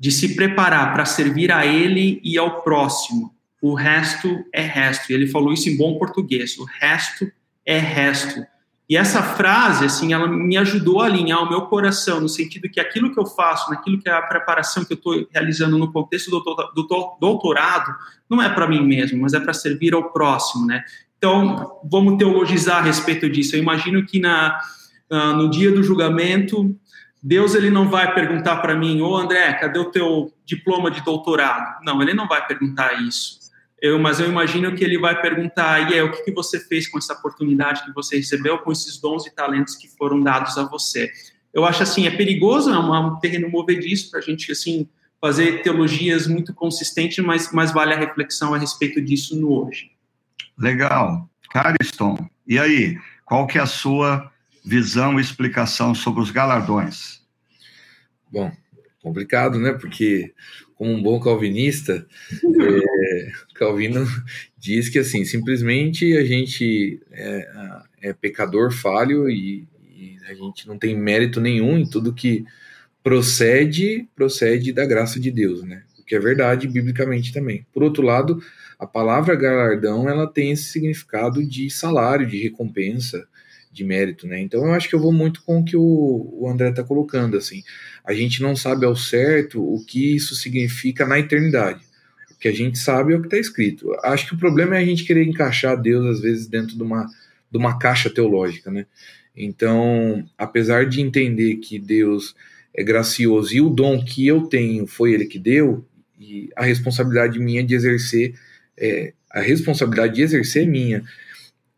[0.00, 3.36] de se preparar para servir a Ele e ao próximo.
[3.60, 5.10] O resto é resto.
[5.10, 6.56] E ele falou isso em bom português.
[6.58, 7.30] O resto
[7.66, 8.44] é resto.
[8.88, 12.80] E essa frase, assim, ela me ajudou a alinhar o meu coração, no sentido que
[12.80, 16.30] aquilo que eu faço, naquilo que é a preparação que eu estou realizando no contexto
[16.30, 17.94] do, do doutorado,
[18.30, 20.82] não é para mim mesmo, mas é para servir ao próximo, né?
[21.18, 23.56] Então, vamos teologizar a respeito disso.
[23.56, 24.58] Eu imagino que na,
[25.10, 26.74] no dia do julgamento,
[27.22, 31.82] Deus ele não vai perguntar para mim, ô André, cadê o teu diploma de doutorado?
[31.84, 33.47] Não, ele não vai perguntar isso.
[33.80, 36.88] Eu, mas eu imagino que ele vai perguntar, e aí, o que, que você fez
[36.88, 40.64] com essa oportunidade que você recebeu, com esses dons e talentos que foram dados a
[40.64, 41.10] você?
[41.54, 44.88] Eu acho assim, é perigoso, é um, um terreno movediço para a gente assim
[45.20, 49.90] fazer teologias muito consistentes, mas, mas vale a reflexão a respeito disso no hoje.
[50.56, 51.28] Legal.
[51.50, 54.30] Cariston, e aí, qual que é a sua
[54.64, 57.22] visão e explicação sobre os galardões?
[58.30, 58.52] Bom,
[59.08, 59.72] complicado, né?
[59.72, 60.32] Porque
[60.74, 62.06] como um bom calvinista,
[62.42, 64.06] é, Calvino
[64.56, 67.48] diz que assim simplesmente a gente é,
[68.02, 72.44] é pecador falho e, e, a gente não tem mérito nenhum em tudo que
[73.02, 75.82] procede procede da graça de Deus, né?
[75.98, 77.66] O que é verdade biblicamente também.
[77.72, 78.40] Por outro lado,
[78.78, 83.26] a palavra galardão ela tem esse significado de salário, de recompensa,
[83.78, 84.40] de mérito, né?
[84.40, 87.36] Então eu acho que eu vou muito com o que o, o André está colocando,
[87.36, 87.62] assim.
[88.04, 91.80] A gente não sabe ao certo o que isso significa na eternidade.
[92.30, 93.92] O que a gente sabe é o que está escrito.
[94.02, 97.06] Acho que o problema é a gente querer encaixar Deus, às vezes, dentro de uma,
[97.50, 98.86] de uma caixa teológica, né?
[99.36, 102.34] Então, apesar de entender que Deus
[102.74, 105.84] é gracioso e o dom que eu tenho foi Ele que deu,
[106.18, 108.34] e a responsabilidade minha de exercer,
[108.76, 111.04] é, a responsabilidade de exercer é minha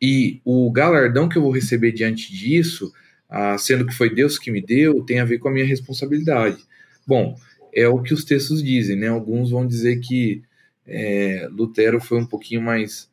[0.01, 2.93] e o galardão que eu vou receber diante disso,
[3.29, 6.59] ah, sendo que foi Deus que me deu, tem a ver com a minha responsabilidade.
[7.07, 7.37] Bom,
[7.75, 9.09] é o que os textos dizem, né?
[9.09, 10.43] Alguns vão dizer que
[10.87, 13.09] é, Lutero foi um pouquinho mais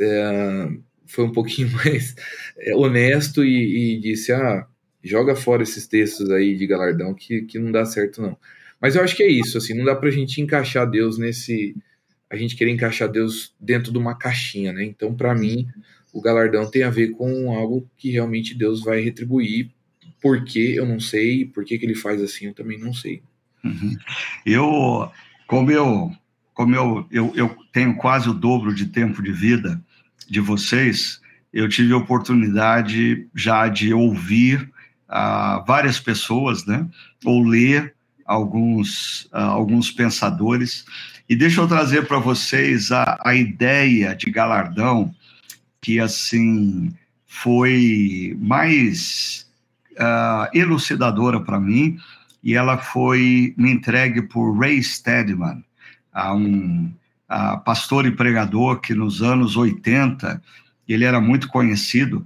[0.00, 0.68] é,
[1.06, 2.14] foi um pouquinho mais
[2.58, 4.66] é, honesto e, e, disse ah
[5.02, 8.36] joga fora esses textos aí de galardão que, que não dá certo não
[8.80, 11.76] mas eu acho que é isso assim não dá para a gente encaixar Deus nesse
[12.30, 14.84] a gente querer encaixar Deus dentro de uma caixinha, né?
[14.84, 15.66] Então, para mim,
[16.12, 19.70] o galardão tem a ver com algo que realmente Deus vai retribuir.
[20.20, 23.22] Por que eu não sei, por que, que ele faz assim, eu também não sei.
[23.62, 23.96] Uhum.
[24.44, 25.10] Eu,
[25.46, 26.10] como eu,
[26.54, 29.80] como eu, eu, eu tenho quase o dobro de tempo de vida
[30.28, 31.20] de vocês,
[31.52, 34.62] eu tive a oportunidade já de ouvir
[35.08, 36.88] uh, várias pessoas, né?
[37.24, 40.84] Ou ler alguns, uh, alguns pensadores
[41.28, 45.14] e deixa eu trazer para vocês a, a ideia de galardão
[45.80, 46.92] que, assim,
[47.26, 49.46] foi mais
[49.92, 51.98] uh, elucidadora para mim,
[52.42, 55.64] e ela foi me entregue por Ray Steadman,
[56.12, 56.92] a um
[57.28, 60.40] a pastor e pregador que nos anos 80
[60.88, 62.24] ele era muito conhecido.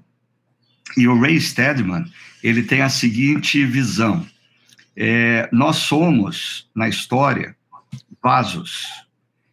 [0.97, 2.05] E o Ray Steadman,
[2.43, 4.27] ele tem a seguinte visão:
[4.97, 7.57] é, nós somos, na história,
[8.23, 8.87] vasos.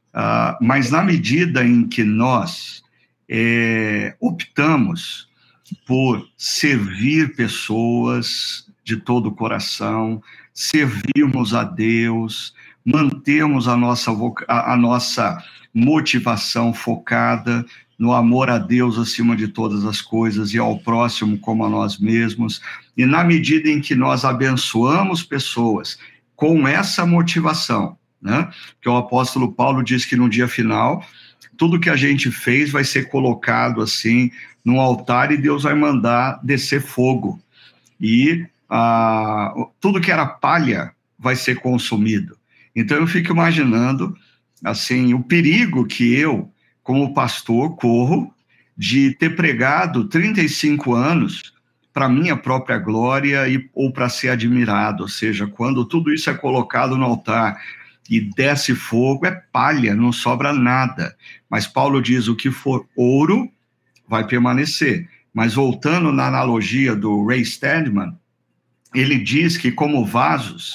[0.09, 2.83] Uh, mas na medida em que nós
[3.29, 5.27] é, optamos
[5.85, 10.21] por servir pessoas de todo o coração,
[10.53, 12.53] servirmos a Deus,
[12.85, 14.11] mantermos a nossa,
[14.47, 15.43] a nossa
[15.73, 17.65] motivação focada
[17.99, 21.97] no amor a Deus acima de todas as coisas e ao próximo como a nós
[21.97, 22.61] mesmos.
[22.95, 25.97] E na medida em que nós abençoamos pessoas
[26.35, 28.49] com essa motivação, né?
[28.81, 31.03] Que o apóstolo Paulo diz que no dia final
[31.57, 34.31] tudo que a gente fez vai ser colocado assim
[34.63, 37.39] no altar e Deus vai mandar descer fogo.
[37.99, 42.37] E ah, tudo que era palha vai ser consumido.
[42.75, 44.15] Então eu fico imaginando
[44.63, 46.51] assim o perigo que eu,
[46.83, 48.33] como pastor, corro
[48.77, 51.53] de ter pregado 35 anos
[51.91, 56.33] para minha própria glória e, ou para ser admirado, ou seja, quando tudo isso é
[56.35, 57.59] colocado no altar
[58.09, 61.15] e desce fogo, é palha, não sobra nada.
[61.49, 63.49] Mas Paulo diz: o que for ouro
[64.07, 65.09] vai permanecer.
[65.33, 68.17] Mas voltando na analogia do Ray Stedman,
[68.95, 70.73] ele diz que, como vasos,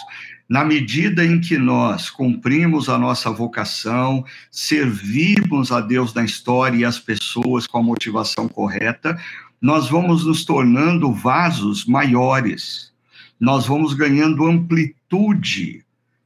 [0.49, 6.85] na medida em que nós cumprimos a nossa vocação, servimos a Deus na história e
[6.85, 9.19] as pessoas com a motivação correta,
[9.61, 12.93] nós vamos nos tornando vasos maiores,
[13.41, 15.85] nós vamos ganhando amplitude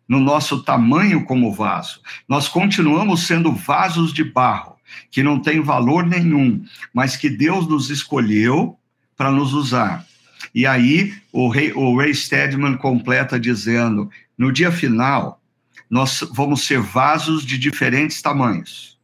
[0.09, 2.01] no nosso tamanho como vaso.
[2.29, 4.77] Nós continuamos sendo vasos de barro,
[5.11, 8.79] que não tem valor nenhum, mas que Deus nos escolheu
[9.17, 10.07] para nos usar.
[10.55, 15.41] E aí o, o Ray Stedman completa dizendo: no dia final,
[15.89, 18.99] nós vamos ser vasos de diferentes tamanhos,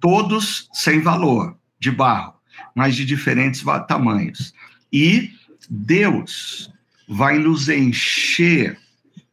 [0.00, 2.34] todos sem valor, de barro,
[2.74, 4.54] mas de diferentes tamanhos.
[4.92, 5.30] E
[5.68, 6.70] Deus
[7.08, 8.78] vai nos encher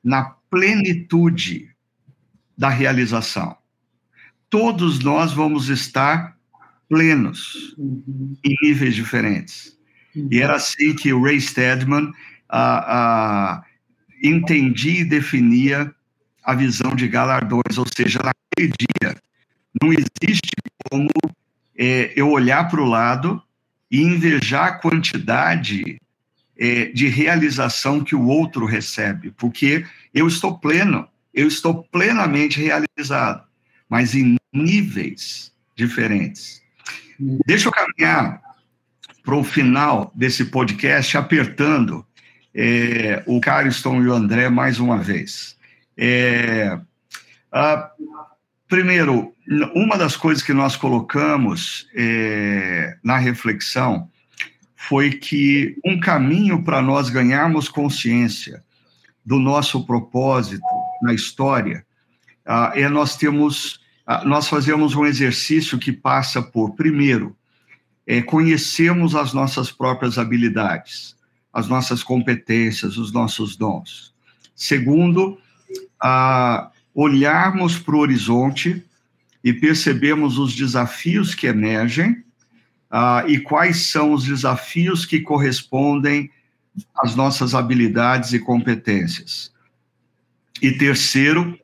[0.03, 1.69] na plenitude
[2.57, 3.57] da realização.
[4.49, 6.37] Todos nós vamos estar
[6.87, 8.35] plenos uhum.
[8.43, 9.77] em níveis diferentes.
[10.31, 12.11] E era assim que o Ray Stedman
[12.49, 13.63] ah, ah,
[14.21, 15.93] entendia e definia
[16.43, 19.15] a visão de galardões, ou seja, naquele dia
[19.81, 20.51] não existe
[20.89, 21.09] como
[21.77, 23.41] é, eu olhar para o lado
[23.89, 26.01] e invejar a quantidade
[26.59, 33.43] é, de realização que o outro recebe, porque eu estou pleno, eu estou plenamente realizado,
[33.87, 36.61] mas em níveis diferentes.
[37.45, 38.41] Deixa eu caminhar
[39.23, 42.05] para o final desse podcast, apertando
[42.53, 45.57] é, o Cariston e o André mais uma vez.
[45.95, 46.77] É,
[47.51, 47.91] a,
[48.67, 49.33] primeiro,
[49.73, 54.09] uma das coisas que nós colocamos é, na reflexão
[54.81, 58.63] foi que um caminho para nós ganharmos consciência
[59.25, 60.63] do nosso propósito
[61.03, 61.85] na história
[62.47, 67.35] uh, é nós temos uh, nós fazemos um exercício que passa por primeiro
[68.07, 71.13] é, conhecermos as nossas próprias habilidades,
[71.51, 74.15] as nossas competências, os nossos dons.
[74.55, 75.37] Segundo,
[76.95, 78.83] olharmos para o horizonte
[79.43, 82.23] e percebermos os desafios que emergem
[82.91, 86.29] uh, e quais são os desafios que correspondem
[86.97, 89.51] às nossas habilidades e competências.
[90.61, 91.57] E terceiro,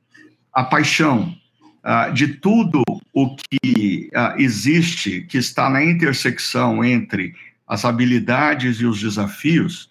[0.54, 1.36] a paixão
[1.84, 7.34] uh, de tudo o que uh, existe, que está na intersecção entre
[7.68, 9.90] as habilidades e os desafios,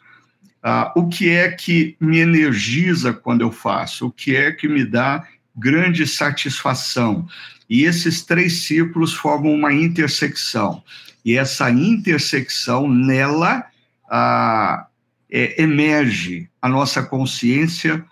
[0.97, 5.27] o que é que me energiza quando eu faço, o que é que me dá
[5.55, 7.29] grande satisfação.
[7.69, 10.83] E esses três círculos formam uma intersecção
[11.25, 13.65] e essa intersecção nela
[14.11, 14.87] ah,
[15.31, 18.05] é, emerge a nossa consciência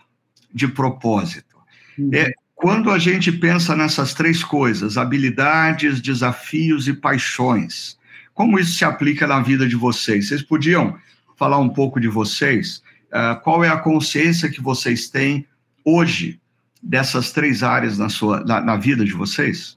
[0.53, 1.57] de propósito.
[1.99, 2.11] Uhum.
[2.13, 7.99] É, quando a gente pensa nessas três coisas, habilidades, desafios e paixões,
[8.33, 10.29] como isso se aplica na vida de vocês?
[10.29, 10.97] Vocês podiam
[11.37, 12.83] falar um pouco de vocês?
[13.09, 15.47] Uh, qual é a consciência que vocês têm
[15.85, 16.41] hoje
[16.83, 19.77] dessas três áreas na, sua, na, na vida de vocês?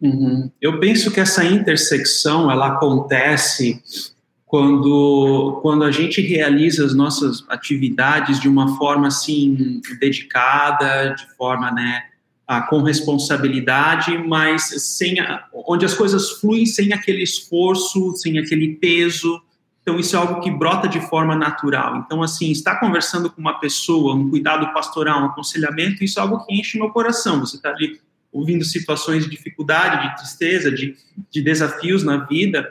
[0.00, 0.50] Uhum.
[0.60, 3.82] Eu penso que essa intersecção ela acontece
[4.44, 11.70] quando, quando a gente realiza as nossas atividades de uma forma assim dedicada, de forma
[11.72, 12.04] né,
[12.46, 14.62] a, com responsabilidade, mas
[14.96, 19.42] sem a, onde as coisas fluem sem aquele esforço, sem aquele peso.
[19.82, 21.96] Então isso é algo que brota de forma natural.
[21.96, 26.44] Então assim, estar conversando com uma pessoa, um cuidado pastoral, um aconselhamento, isso é algo
[26.44, 27.40] que enche meu coração.
[27.40, 28.00] Você está ali
[28.36, 30.94] ouvindo situações de dificuldade, de tristeza, de,
[31.30, 32.70] de desafios na vida,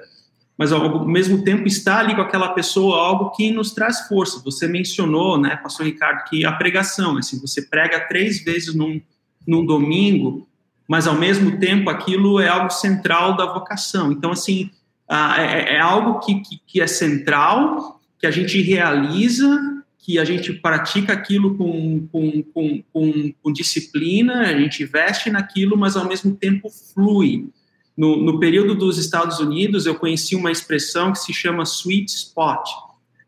[0.58, 4.42] mas ao mesmo tempo estar ali com aquela pessoa, algo que nos traz força.
[4.44, 9.02] Você mencionou, né, pastor Ricardo, que a pregação, assim, você prega três vezes num,
[9.46, 10.48] num domingo,
[10.88, 14.12] mas ao mesmo tempo aquilo é algo central da vocação.
[14.12, 14.70] Então, assim,
[15.10, 19.75] é, é algo que, que, que é central, que a gente realiza
[20.06, 25.76] que a gente pratica aquilo com, com, com, com, com disciplina, a gente investe naquilo,
[25.76, 27.50] mas ao mesmo tempo flui.
[27.98, 32.70] No, no, período dos Estados Unidos, eu conheci uma expressão que se chama sweet spot,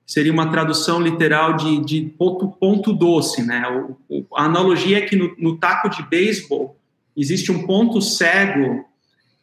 [0.05, 3.67] seria uma tradução literal de, de ponto, ponto doce, né?
[3.67, 6.77] O, o, a analogia é que no, no taco de beisebol
[7.15, 8.85] existe um ponto cego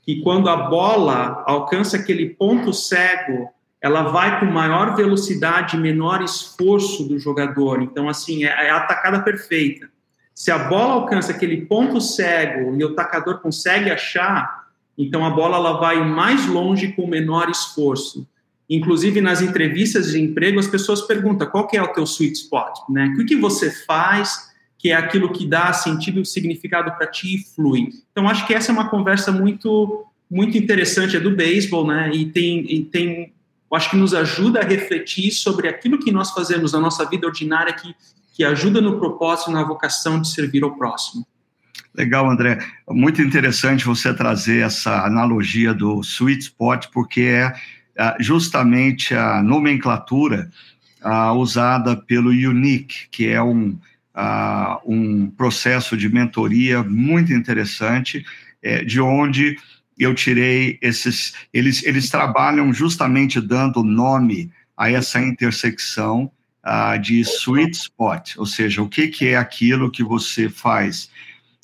[0.04, 3.48] que quando a bola alcança aquele ponto cego,
[3.84, 7.82] ela vai com maior velocidade, menor esforço do jogador.
[7.82, 9.90] Então, assim, é, é a atacada perfeita.
[10.34, 15.58] Se a bola alcança aquele ponto cego e o atacador consegue achar, então a bola
[15.58, 18.26] ela vai mais longe com menor esforço.
[18.70, 22.88] Inclusive nas entrevistas de emprego as pessoas perguntam qual que é o teu sweet spot,
[22.88, 23.14] né?
[23.18, 27.90] O que você faz que é aquilo que dá sentido significado para ti e flui.
[28.10, 32.10] Então acho que essa é uma conversa muito muito interessante é do beisebol, né?
[32.14, 33.34] E tem e tem
[33.72, 37.72] acho que nos ajuda a refletir sobre aquilo que nós fazemos na nossa vida ordinária
[37.72, 37.94] que
[38.34, 41.24] que ajuda no propósito, na vocação de servir ao próximo.
[41.94, 42.58] Legal, André.
[42.90, 47.54] Muito interessante você trazer essa analogia do sweet spot, porque é
[47.96, 50.50] ah, justamente a nomenclatura
[51.00, 53.78] ah, usada pelo Unique, que é um,
[54.12, 58.26] ah, um processo de mentoria muito interessante,
[58.60, 59.56] é, de onde
[59.98, 61.34] eu tirei esses.
[61.52, 66.30] Eles, eles trabalham justamente dando nome a essa intersecção
[66.64, 71.10] uh, de sweet spot, ou seja, o que, que é aquilo que você faz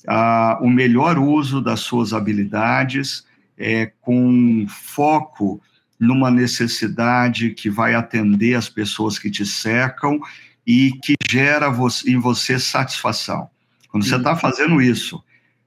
[0.07, 3.25] uh, o melhor uso das suas habilidades,
[3.59, 5.61] é, com foco
[5.99, 10.19] numa necessidade que vai atender as pessoas que te cercam
[10.67, 11.67] e que gera
[12.07, 13.51] em você satisfação.
[13.91, 15.23] Quando você está fazendo isso,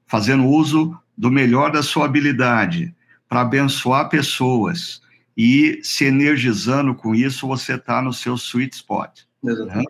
[0.07, 2.93] fazendo uso do melhor da sua habilidade
[3.27, 5.01] para abençoar pessoas,
[5.35, 9.21] e se energizando com isso, você está no seu sweet spot.
[9.41, 9.83] Né?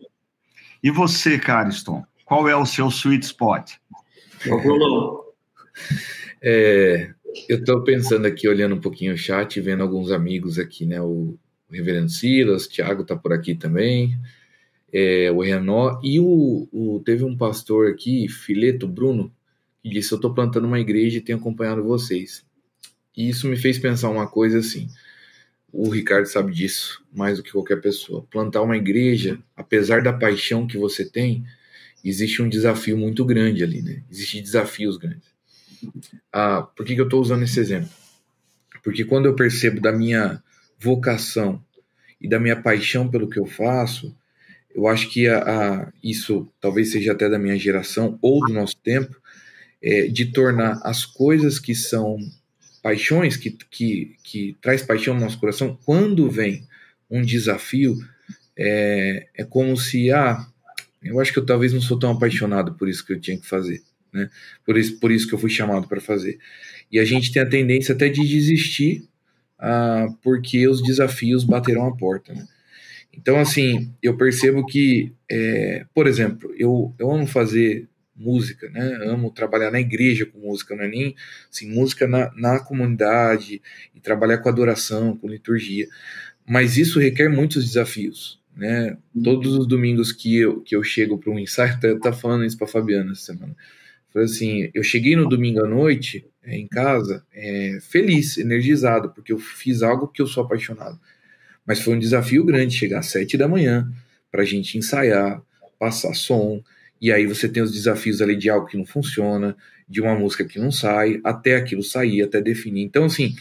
[0.82, 3.74] E você, Cariston, qual é o seu sweet spot?
[6.42, 7.14] É,
[7.48, 11.02] eu estou pensando aqui, olhando um pouquinho o chat, vendo alguns amigos aqui, né?
[11.02, 11.38] O,
[11.70, 14.18] o Reverendo Silas, o Thiago está por aqui também,
[14.92, 19.34] é, o Renó, e o, o, teve um pastor aqui, Fileto Bruno,
[19.84, 22.44] que disse: Eu estou plantando uma igreja e tenho acompanhado vocês.
[23.16, 24.90] E isso me fez pensar uma coisa assim
[25.74, 28.26] o Ricardo sabe disso mais do que qualquer pessoa.
[28.30, 31.44] Plantar uma igreja, apesar da paixão que você tem,
[32.06, 34.04] existe um desafio muito grande ali, né?
[34.10, 35.34] Existem desafios grandes.
[36.32, 37.90] Ah, por que, que eu estou usando esse exemplo?
[38.84, 40.42] Porque quando eu percebo da minha
[40.80, 41.64] vocação
[42.22, 44.16] e da minha paixão pelo que eu faço,
[44.76, 48.78] eu acho que a, a, isso talvez seja até da minha geração ou do nosso
[48.78, 49.20] tempo,
[49.84, 52.18] é, de tornar as coisas que são
[52.82, 56.66] paixões, que, que, que traz paixão no nosso coração, quando vem
[57.10, 57.98] um desafio,
[58.58, 60.46] é, é como se, ah,
[61.04, 63.48] eu acho que eu talvez não sou tão apaixonado por isso que eu tinha que
[63.48, 63.82] fazer,
[64.12, 64.30] né?
[64.66, 66.40] Por isso, por isso que eu fui chamado para fazer.
[66.92, 69.04] E a gente tem a tendência até de desistir,
[69.60, 72.48] ah, porque os desafios bateram a porta, né?
[73.16, 79.00] Então, assim, eu percebo que, é, por exemplo, eu, eu amo fazer música, né?
[79.06, 81.16] Amo trabalhar na igreja com música, não é nem
[81.52, 83.62] assim, música na, na comunidade
[83.96, 85.88] e trabalhar com adoração, com liturgia.
[86.48, 88.98] Mas isso requer muitos desafios, né?
[89.24, 92.58] Todos os domingos que eu, que eu chego para um ensaio, tá, tá falando isso
[92.58, 93.56] para Fabiana essa semana.
[94.12, 99.34] Falei assim, eu cheguei no domingo à noite é, em casa, é, feliz, energizado, porque
[99.34, 101.00] eu fiz algo que eu sou apaixonado.
[101.66, 103.92] Mas foi um desafio grande chegar às sete da manhã
[104.32, 105.42] para a gente ensaiar,
[105.80, 106.62] passar som,
[107.02, 109.56] e aí você tem os desafios ali de algo que não funciona,
[109.88, 112.84] de uma música que não sai, até aquilo sair, até definir.
[112.84, 113.36] Então, assim,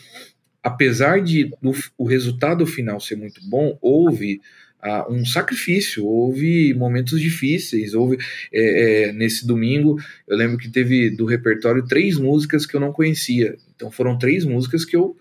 [0.63, 4.41] apesar de do, o resultado final ser muito bom, houve
[4.85, 8.19] uh, um sacrifício, houve momentos difíceis, houve
[8.53, 12.93] é, é, nesse domingo, eu lembro que teve do repertório três músicas que eu não
[12.93, 13.57] conhecia.
[13.75, 15.17] Então foram três músicas que eu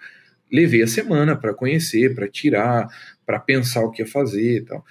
[0.51, 2.87] levei a semana para conhecer, para tirar,
[3.25, 4.85] para pensar o que ia fazer e tal.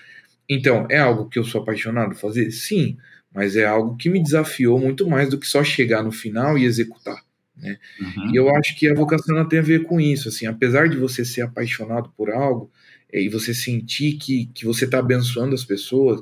[0.49, 2.51] Então, é algo que eu sou apaixonado fazer?
[2.51, 2.97] Sim
[3.32, 6.64] mas é algo que me desafiou muito mais do que só chegar no final e
[6.64, 7.22] executar.
[7.56, 7.78] Né?
[8.00, 8.32] Uhum.
[8.32, 10.28] E eu acho que a vocação não tem a ver com isso.
[10.28, 12.70] Assim, apesar de você ser apaixonado por algo
[13.12, 16.20] é, e você sentir que, que você está abençoando as pessoas,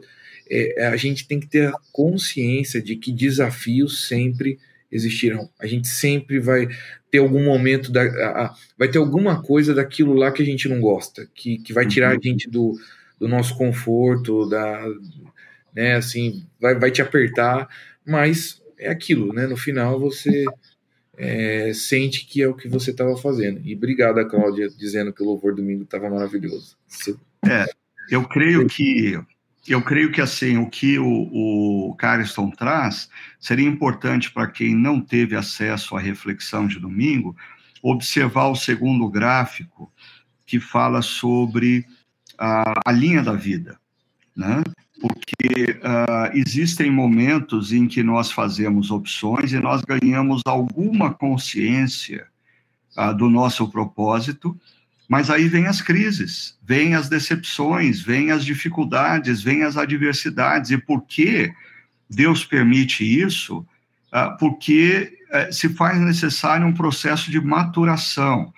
[0.51, 4.59] é, a gente tem que ter a consciência de que desafios sempre
[4.91, 5.49] existirão.
[5.61, 6.67] A gente sempre vai
[7.11, 10.69] ter algum momento, da, a, a, vai ter alguma coisa daquilo lá que a gente
[10.69, 12.19] não gosta, que, que vai tirar uhum.
[12.19, 12.75] a gente do,
[13.19, 14.85] do nosso conforto, da,
[15.75, 15.97] né?
[15.97, 17.69] Assim, vai, vai te apertar,
[18.07, 19.47] mas é aquilo, né?
[19.47, 20.45] No final você
[21.17, 23.61] é, sente que é o que você estava fazendo.
[23.65, 26.77] E obrigado a Cláudia dizendo que o louvor domingo estava maravilhoso.
[27.45, 27.67] É,
[28.11, 29.19] eu creio que
[29.67, 35.01] eu creio que assim o que o, o Cariston traz seria importante para quem não
[35.01, 37.37] teve acesso à reflexão de domingo
[37.83, 39.93] observar o segundo gráfico
[40.47, 41.85] que fala sobre
[42.39, 43.79] a, a linha da vida,
[44.35, 44.63] né?
[45.01, 52.27] Porque uh, existem momentos em que nós fazemos opções e nós ganhamos alguma consciência
[52.97, 54.59] ah, do nosso propósito,
[55.09, 60.71] mas aí vem as crises, vem as decepções, vem as dificuldades, vem as adversidades.
[60.73, 61.53] E por que
[62.11, 63.65] Deus permite isso?
[64.11, 68.53] Ah, porque eh, se faz necessário um processo de maturação.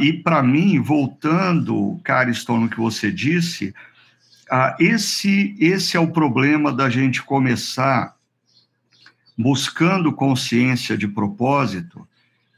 [0.00, 3.72] E para mim, voltando, Cariston, no que você disse,
[4.50, 8.14] ah, esse, esse é o problema da gente começar
[9.36, 12.06] buscando consciência de propósito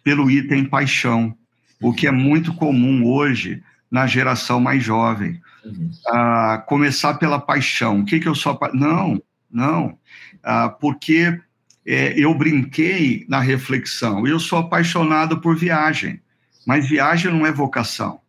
[0.03, 1.37] pelo item paixão,
[1.81, 5.41] o que é muito comum hoje na geração mais jovem.
[5.65, 5.91] Uhum.
[6.09, 8.01] Ah, começar pela paixão.
[8.01, 8.59] O que, que eu sou?
[8.75, 9.99] Não, não.
[10.43, 11.41] Ah, porque
[11.87, 14.27] é, eu brinquei na reflexão.
[14.27, 16.21] Eu sou apaixonado por viagem,
[16.67, 18.21] mas viagem não é vocação.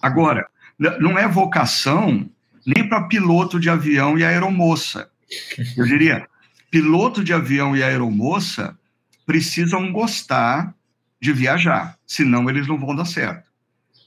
[0.00, 2.28] Agora, não é vocação
[2.88, 5.10] para piloto de avião e aeromoça.
[5.76, 6.28] Eu diria,
[6.70, 8.76] piloto de avião e aeromoça
[9.26, 10.74] precisam gostar
[11.20, 13.50] de viajar, senão eles não vão dar certo.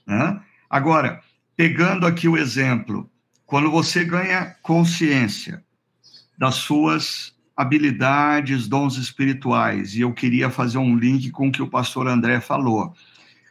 [0.05, 0.39] Né?
[0.69, 1.21] Agora,
[1.55, 3.09] pegando aqui o exemplo,
[3.45, 5.63] quando você ganha consciência
[6.37, 11.69] das suas habilidades, dons espirituais, e eu queria fazer um link com o que o
[11.69, 12.93] pastor André falou.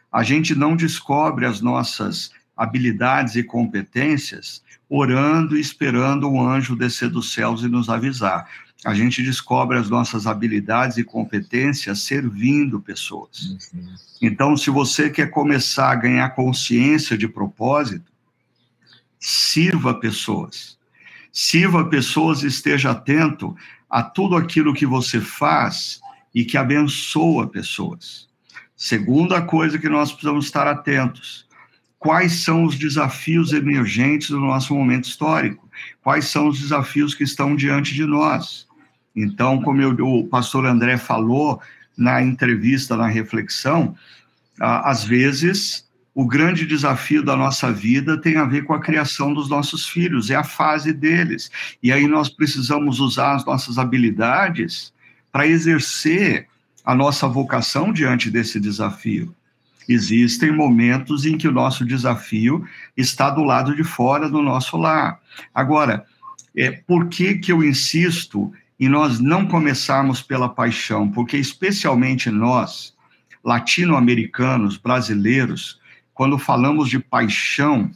[0.09, 7.09] A gente não descobre as nossas habilidades e competências orando e esperando o anjo descer
[7.09, 8.49] dos céus e nos avisar.
[8.85, 13.57] A gente descobre as nossas habilidades e competências servindo pessoas.
[13.73, 13.95] Uhum.
[14.21, 18.11] Então, se você quer começar a ganhar consciência de propósito,
[19.19, 20.77] sirva pessoas.
[21.31, 23.55] Sirva pessoas e esteja atento
[23.89, 25.99] a tudo aquilo que você faz
[26.33, 28.27] e que abençoa pessoas.
[28.75, 31.46] Segunda coisa que nós precisamos estar atentos:
[31.99, 35.67] quais são os desafios emergentes do nosso momento histórico?
[36.01, 38.67] Quais são os desafios que estão diante de nós?
[39.15, 41.59] Então, como eu, o pastor André falou
[41.97, 43.95] na entrevista, na reflexão,
[44.59, 49.49] às vezes o grande desafio da nossa vida tem a ver com a criação dos
[49.49, 51.51] nossos filhos, é a fase deles.
[51.81, 54.91] E aí nós precisamos usar as nossas habilidades
[55.31, 56.47] para exercer
[56.83, 59.35] a nossa vocação diante desse desafio.
[59.87, 62.65] Existem momentos em que o nosso desafio
[62.95, 65.19] está do lado de fora do nosso lar.
[65.53, 66.05] Agora,
[66.55, 71.09] é, por que, que eu insisto em nós não começarmos pela paixão?
[71.09, 72.93] Porque, especialmente nós,
[73.43, 75.79] latino-americanos, brasileiros,
[76.13, 77.89] quando falamos de paixão,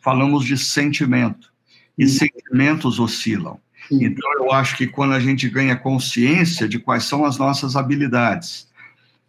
[0.00, 1.50] falamos de sentimento.
[1.98, 3.58] E sentimentos oscilam.
[3.90, 8.68] Então, eu acho que quando a gente ganha consciência de quais são as nossas habilidades,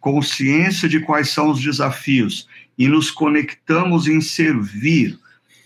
[0.04, 2.46] consciência de quais são os desafios,
[2.76, 5.18] e nos conectamos em servir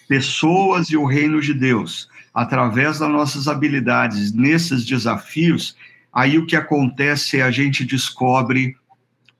[0.06, 5.76] pessoas e o reino de Deus, através das nossas habilidades nesses desafios,
[6.12, 8.76] aí o que acontece é a gente descobre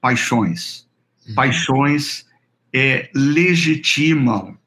[0.01, 0.85] paixões.
[1.25, 1.33] Uhum.
[1.33, 2.25] Paixões
[2.73, 4.57] é, legitimam,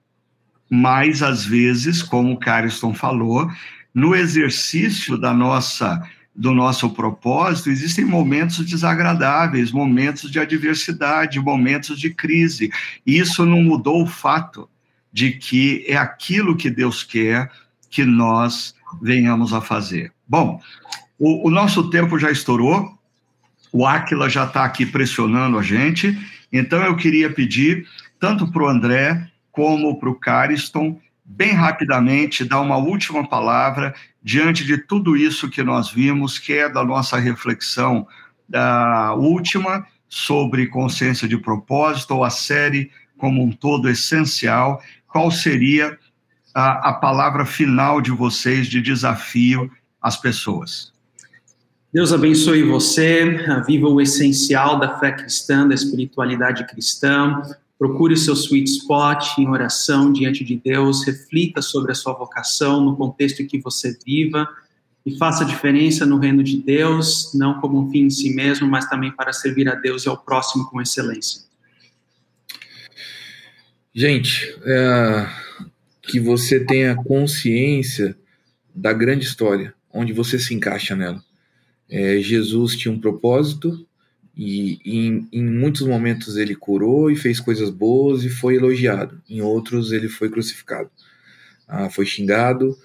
[0.70, 3.50] mas às vezes, como o Cariston falou,
[3.94, 6.02] no exercício da nossa
[6.34, 12.70] do nosso propósito, existem momentos desagradáveis, momentos de adversidade, momentos de crise.
[13.06, 14.68] E isso não mudou o fato
[15.12, 17.50] de que é aquilo que Deus quer
[17.90, 20.12] que nós venhamos a fazer.
[20.26, 20.60] Bom,
[21.18, 22.98] o, o nosso tempo já estourou,
[23.70, 26.18] o Aquila já está aqui pressionando a gente,
[26.52, 27.86] então, eu queria pedir,
[28.20, 31.00] tanto para o André como para o Cariston,
[31.34, 36.68] bem rapidamente, dar uma última palavra diante de tudo isso que nós vimos, que é
[36.68, 38.06] da nossa reflexão
[38.48, 44.82] da última sobre consciência de propósito, ou a série como um todo essencial.
[45.08, 45.98] Qual seria
[46.54, 50.92] a, a palavra final de vocês de desafio às pessoas?
[51.92, 57.42] Deus abençoe você, viva o essencial da fé cristã, da espiritualidade cristã.
[57.82, 62.80] Procure o seu sweet spot em oração diante de Deus, reflita sobre a sua vocação
[62.80, 64.48] no contexto em que você viva
[65.04, 68.88] e faça diferença no reino de Deus, não como um fim em si mesmo, mas
[68.88, 71.42] também para servir a Deus e ao próximo com excelência.
[73.92, 75.28] Gente, é,
[76.02, 78.16] que você tenha consciência
[78.72, 81.20] da grande história, onde você se encaixa nela
[81.92, 83.86] é, Jesus tinha um propósito
[84.36, 89.20] e, e em, em, muitos momentos ele curou e fez coisas boas e foi elogiado.
[89.28, 90.90] Em outros ele foi crucificado,
[91.68, 92.76] ah, foi xingado.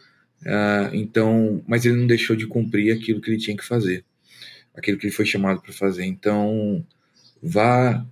[0.45, 4.03] Ah, então, mas ele não deixou de cumprir aquilo que ele tinha que fazer,
[4.75, 6.05] aquilo que ele foi chamado para fazer.
[6.05, 6.85] Então,
[7.41, 8.05] vá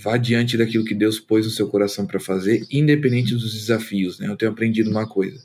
[0.00, 4.18] vá diante daquilo que Deus pôs no seu coração para fazer, independente dos desafios.
[4.18, 4.28] Né?
[4.28, 5.40] Eu tenho aprendido uma coisa: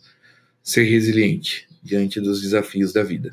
[0.63, 3.31] ser resiliente diante dos desafios da vida.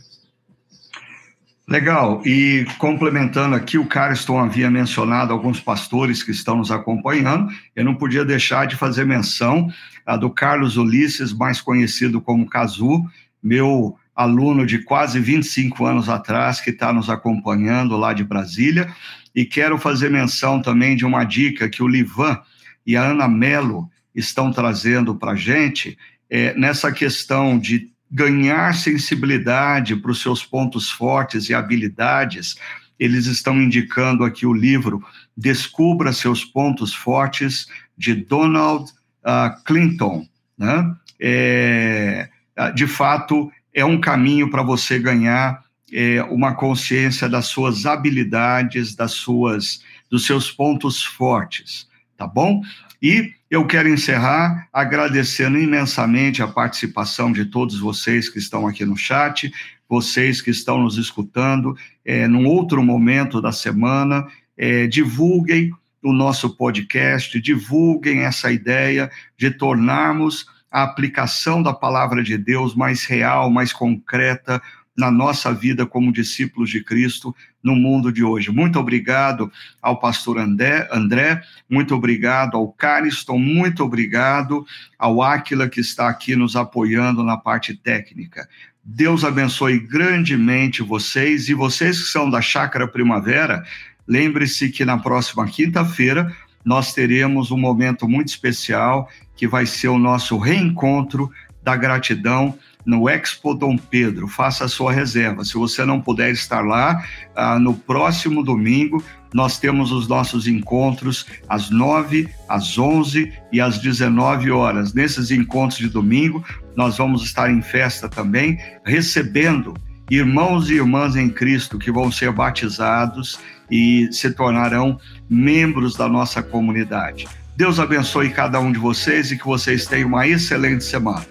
[1.66, 2.20] Legal.
[2.26, 7.48] E complementando aqui, o Cariston havia mencionado alguns pastores que estão nos acompanhando.
[7.74, 9.72] Eu não podia deixar de fazer menção
[10.04, 13.04] a do Carlos Ulisses, mais conhecido como Cazu,
[13.40, 18.92] meu aluno de quase 25 anos atrás, que está nos acompanhando lá de Brasília.
[19.34, 22.38] E quero fazer menção também de uma dica que o Livan
[22.84, 25.96] e a Ana Melo estão trazendo para a gente
[26.28, 32.56] é, nessa questão de ganhar sensibilidade para os seus pontos fortes e habilidades,
[32.98, 35.02] eles estão indicando aqui o livro
[35.34, 37.66] Descubra Seus Pontos Fortes,
[37.96, 38.90] de Donald
[39.24, 40.26] uh, Clinton.
[40.58, 40.94] Né?
[41.18, 42.28] É,
[42.74, 49.12] de fato, é um caminho para você ganhar é, uma consciência das suas habilidades, das
[49.12, 52.62] suas, dos seus pontos fortes, tá bom?
[53.00, 58.96] E eu quero encerrar agradecendo imensamente a participação de todos vocês que estão aqui no
[58.96, 59.52] chat,
[59.86, 64.26] vocês que estão nos escutando, é, num outro momento da semana,
[64.56, 65.70] é, divulguem
[66.02, 73.04] o nosso podcast, divulguem essa ideia de tornarmos a aplicação da palavra de Deus mais
[73.04, 74.62] real, mais concreta,
[74.96, 78.50] na nossa vida como discípulos de Cristo no mundo de hoje.
[78.50, 79.50] Muito obrigado
[79.80, 84.66] ao pastor André, André muito obrigado ao Cariston, muito obrigado
[84.98, 88.46] ao Áquila que está aqui nos apoiando na parte técnica.
[88.84, 93.64] Deus abençoe grandemente vocês e vocês que são da Chácara Primavera,
[94.06, 99.98] lembre-se que na próxima quinta-feira nós teremos um momento muito especial que vai ser o
[99.98, 101.30] nosso reencontro
[101.62, 104.28] da gratidão no Expo Dom Pedro.
[104.28, 105.44] Faça a sua reserva.
[105.44, 107.04] Se você não puder estar lá,
[107.34, 109.02] ah, no próximo domingo
[109.34, 114.92] nós temos os nossos encontros às 9, às 11 e às 19 horas.
[114.92, 116.44] Nesses encontros de domingo,
[116.76, 119.74] nós vamos estar em festa também, recebendo
[120.10, 123.38] irmãos e irmãs em Cristo que vão ser batizados
[123.70, 125.00] e se tornarão
[125.30, 127.26] membros da nossa comunidade.
[127.56, 131.26] Deus abençoe cada um de vocês e que vocês tenham uma excelente semana.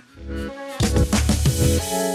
[1.81, 2.10] Thank you.